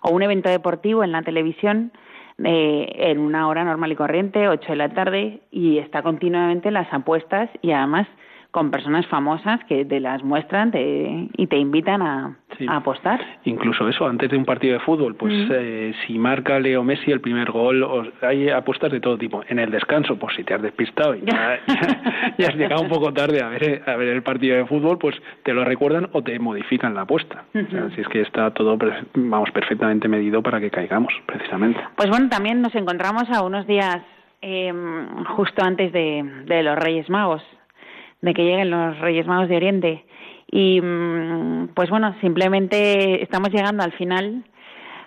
[0.02, 1.92] o un evento deportivo en la televisión
[2.36, 7.48] en una hora normal y corriente, 8 de la tarde, y está continuamente las apuestas
[7.62, 8.08] y además
[8.54, 12.36] con personas famosas que te las muestran y te invitan a,
[12.68, 13.20] apostar.
[13.46, 17.20] Incluso eso, antes de un partido de fútbol, pues eh, si marca Leo Messi el
[17.20, 19.42] primer gol, hay apuestas de todo tipo.
[19.48, 21.58] En el descanso, pues si te has despistado y ya,
[22.46, 25.52] has llegado un poco tarde a ver, a ver el partido de fútbol, pues te
[25.52, 27.46] lo recuerdan o te modifican la apuesta.
[27.54, 28.78] así es que está todo,
[29.14, 31.80] vamos, perfectamente medido para que caigamos, precisamente.
[31.96, 33.98] Pues bueno, también nos encontramos a unos días
[34.40, 37.42] em, justo antes de los Reyes Magos
[38.24, 40.04] de que lleguen los Reyes Magos de Oriente.
[40.50, 44.44] Y mm, pues bueno, simplemente estamos llegando al final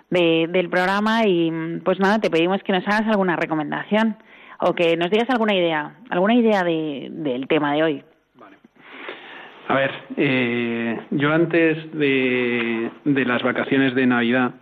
[0.08, 4.16] del programa y mm, pues nada, te pedimos que nos hagas alguna recomendación
[4.60, 8.04] o que nos digas alguna idea, alguna idea de, del tema de hoy.
[9.66, 14.54] A ver, eh, yo antes de, de las vacaciones de Navidad,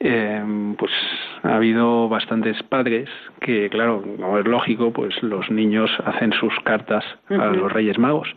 [0.00, 0.92] eh, pues
[1.42, 3.08] ha habido bastantes padres
[3.40, 8.28] que, claro, como es lógico, pues los niños hacen sus cartas a los Reyes Magos.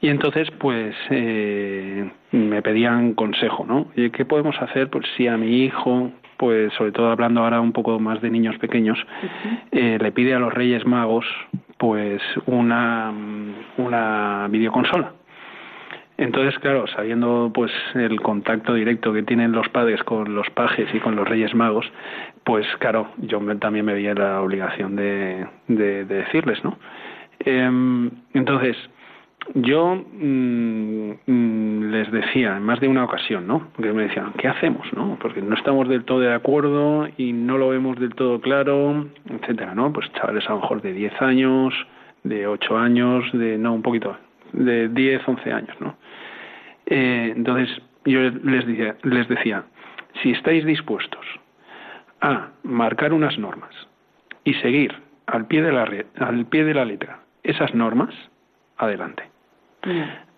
[0.00, 3.88] Y entonces, pues, eh, me pedían consejo, ¿no?
[3.94, 4.90] ¿Qué podemos hacer?
[4.90, 8.58] Pues si a mi hijo, pues, sobre todo hablando ahora un poco más de niños
[8.58, 8.98] pequeños,
[9.72, 11.24] eh, le pide a los Reyes Magos,
[11.78, 13.12] pues, una,
[13.78, 15.12] una videoconsola.
[16.18, 21.00] Entonces, claro, sabiendo pues el contacto directo que tienen los padres con los pajes y
[21.00, 21.86] con los Reyes Magos,
[22.44, 26.78] pues claro, yo también me vi la obligación de, de, decirles, ¿no?
[27.40, 28.76] Em, entonces,
[29.54, 33.68] yo mm, mm, les decía en más de una ocasión, ¿no?
[33.76, 35.18] Porque me decían, ¿qué hacemos, no?
[35.20, 39.74] Porque no estamos del todo de acuerdo y no lo vemos del todo claro, etcétera,
[39.74, 39.92] ¿no?
[39.92, 41.74] Pues chavales a lo mejor de 10 años,
[42.24, 44.16] de 8 años, de no, un poquito,
[44.52, 45.96] de 10, 11 años, ¿no?
[46.86, 47.68] Eh, entonces,
[48.04, 49.64] yo les decía, les decía,
[50.22, 51.24] si estáis dispuestos
[52.20, 53.74] a marcar unas normas
[54.44, 54.94] y seguir
[55.26, 55.88] al pie de la,
[56.20, 58.14] al pie de la letra esas normas,
[58.76, 59.24] adelante.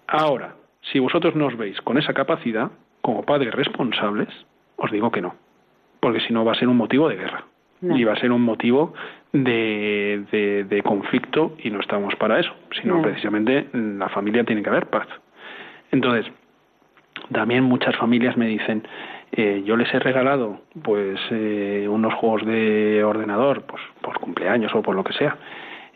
[0.07, 0.55] Ahora,
[0.92, 2.70] si vosotros no os veis con esa capacidad,
[3.01, 4.28] como padres responsables,
[4.76, 5.34] os digo que no,
[6.01, 7.44] porque si no va a ser un motivo de guerra
[7.80, 8.92] y va a ser un motivo
[9.32, 14.86] de, de, conflicto y no estamos para eso, sino precisamente la familia tiene que haber
[14.86, 15.07] paz.
[15.91, 16.30] Entonces,
[17.32, 18.86] también muchas familias me dicen,
[19.32, 24.80] eh, yo les he regalado pues eh, unos juegos de ordenador pues por cumpleaños o
[24.80, 25.36] por lo que sea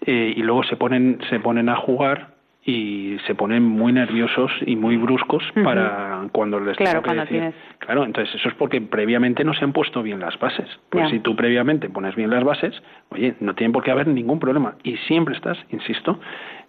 [0.05, 2.32] eh, y luego se ponen se ponen a jugar
[2.65, 7.55] y se ponen muy nerviosos y muy bruscos para cuando les claro, tengo que decir.
[7.79, 10.69] Claro, entonces eso es porque previamente no se han puesto bien las bases.
[10.89, 14.39] Pues si tú previamente pones bien las bases, oye, no tiene por qué haber ningún
[14.39, 16.21] problema y siempre estás, insisto,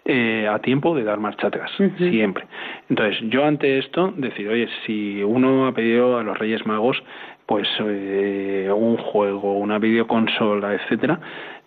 [0.06, 2.46] eh, a tiempo de dar marcha atrás, siempre.
[2.90, 7.02] Entonces, yo ante esto decir, oye, si uno ha pedido a los Reyes Magos,
[7.46, 11.20] pues eh, un juego, una videoconsola, etcétera,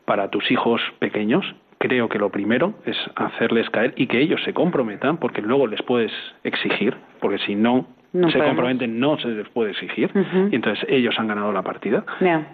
[0.05, 1.47] para tus hijos pequeños,
[1.79, 5.83] creo que lo primero es hacerles caer y que ellos se comprometan, porque luego les
[5.83, 6.13] puedes
[6.45, 10.11] exigir, porque si no, se comprometen no se les puede exigir,
[10.51, 12.05] y entonces ellos han ganado la partida.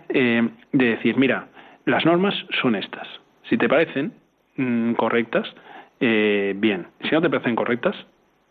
[0.08, 1.46] Eh, de decir, mira,
[1.84, 3.06] las normas son estas.
[3.48, 4.12] Si te parecen
[4.56, 5.52] mm, correctas,
[6.00, 6.86] eh, bien.
[7.02, 7.94] Si no te parecen correctas,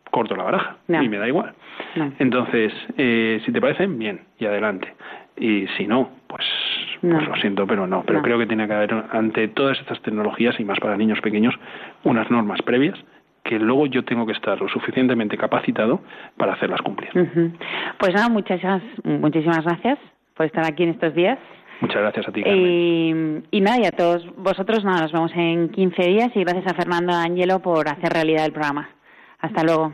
[0.09, 1.53] corto la baraja y me da igual.
[2.19, 4.93] Entonces, eh, si te parecen, bien, y adelante.
[5.37, 6.45] Y si no, pues,
[7.01, 8.03] pues lo siento, pero no.
[8.05, 11.55] Pero creo que tiene que haber, ante todas estas tecnologías, y más para niños pequeños,
[12.03, 12.97] unas normas previas
[13.43, 16.01] que luego yo tengo que estar lo suficientemente capacitado
[16.37, 17.09] para hacerlas cumplir.
[17.97, 18.61] Pues nada, muchas,
[19.03, 19.97] muchísimas gracias
[20.35, 21.39] por estar aquí en estos días.
[21.81, 22.43] Muchas gracias a ti.
[22.43, 23.43] Carmen.
[23.49, 26.75] Y, nada, y a todos vosotros, nada, nos vemos en 15 días y gracias a
[26.75, 28.89] Fernando Angelo por hacer realidad el programa.
[29.39, 29.93] Hasta luego.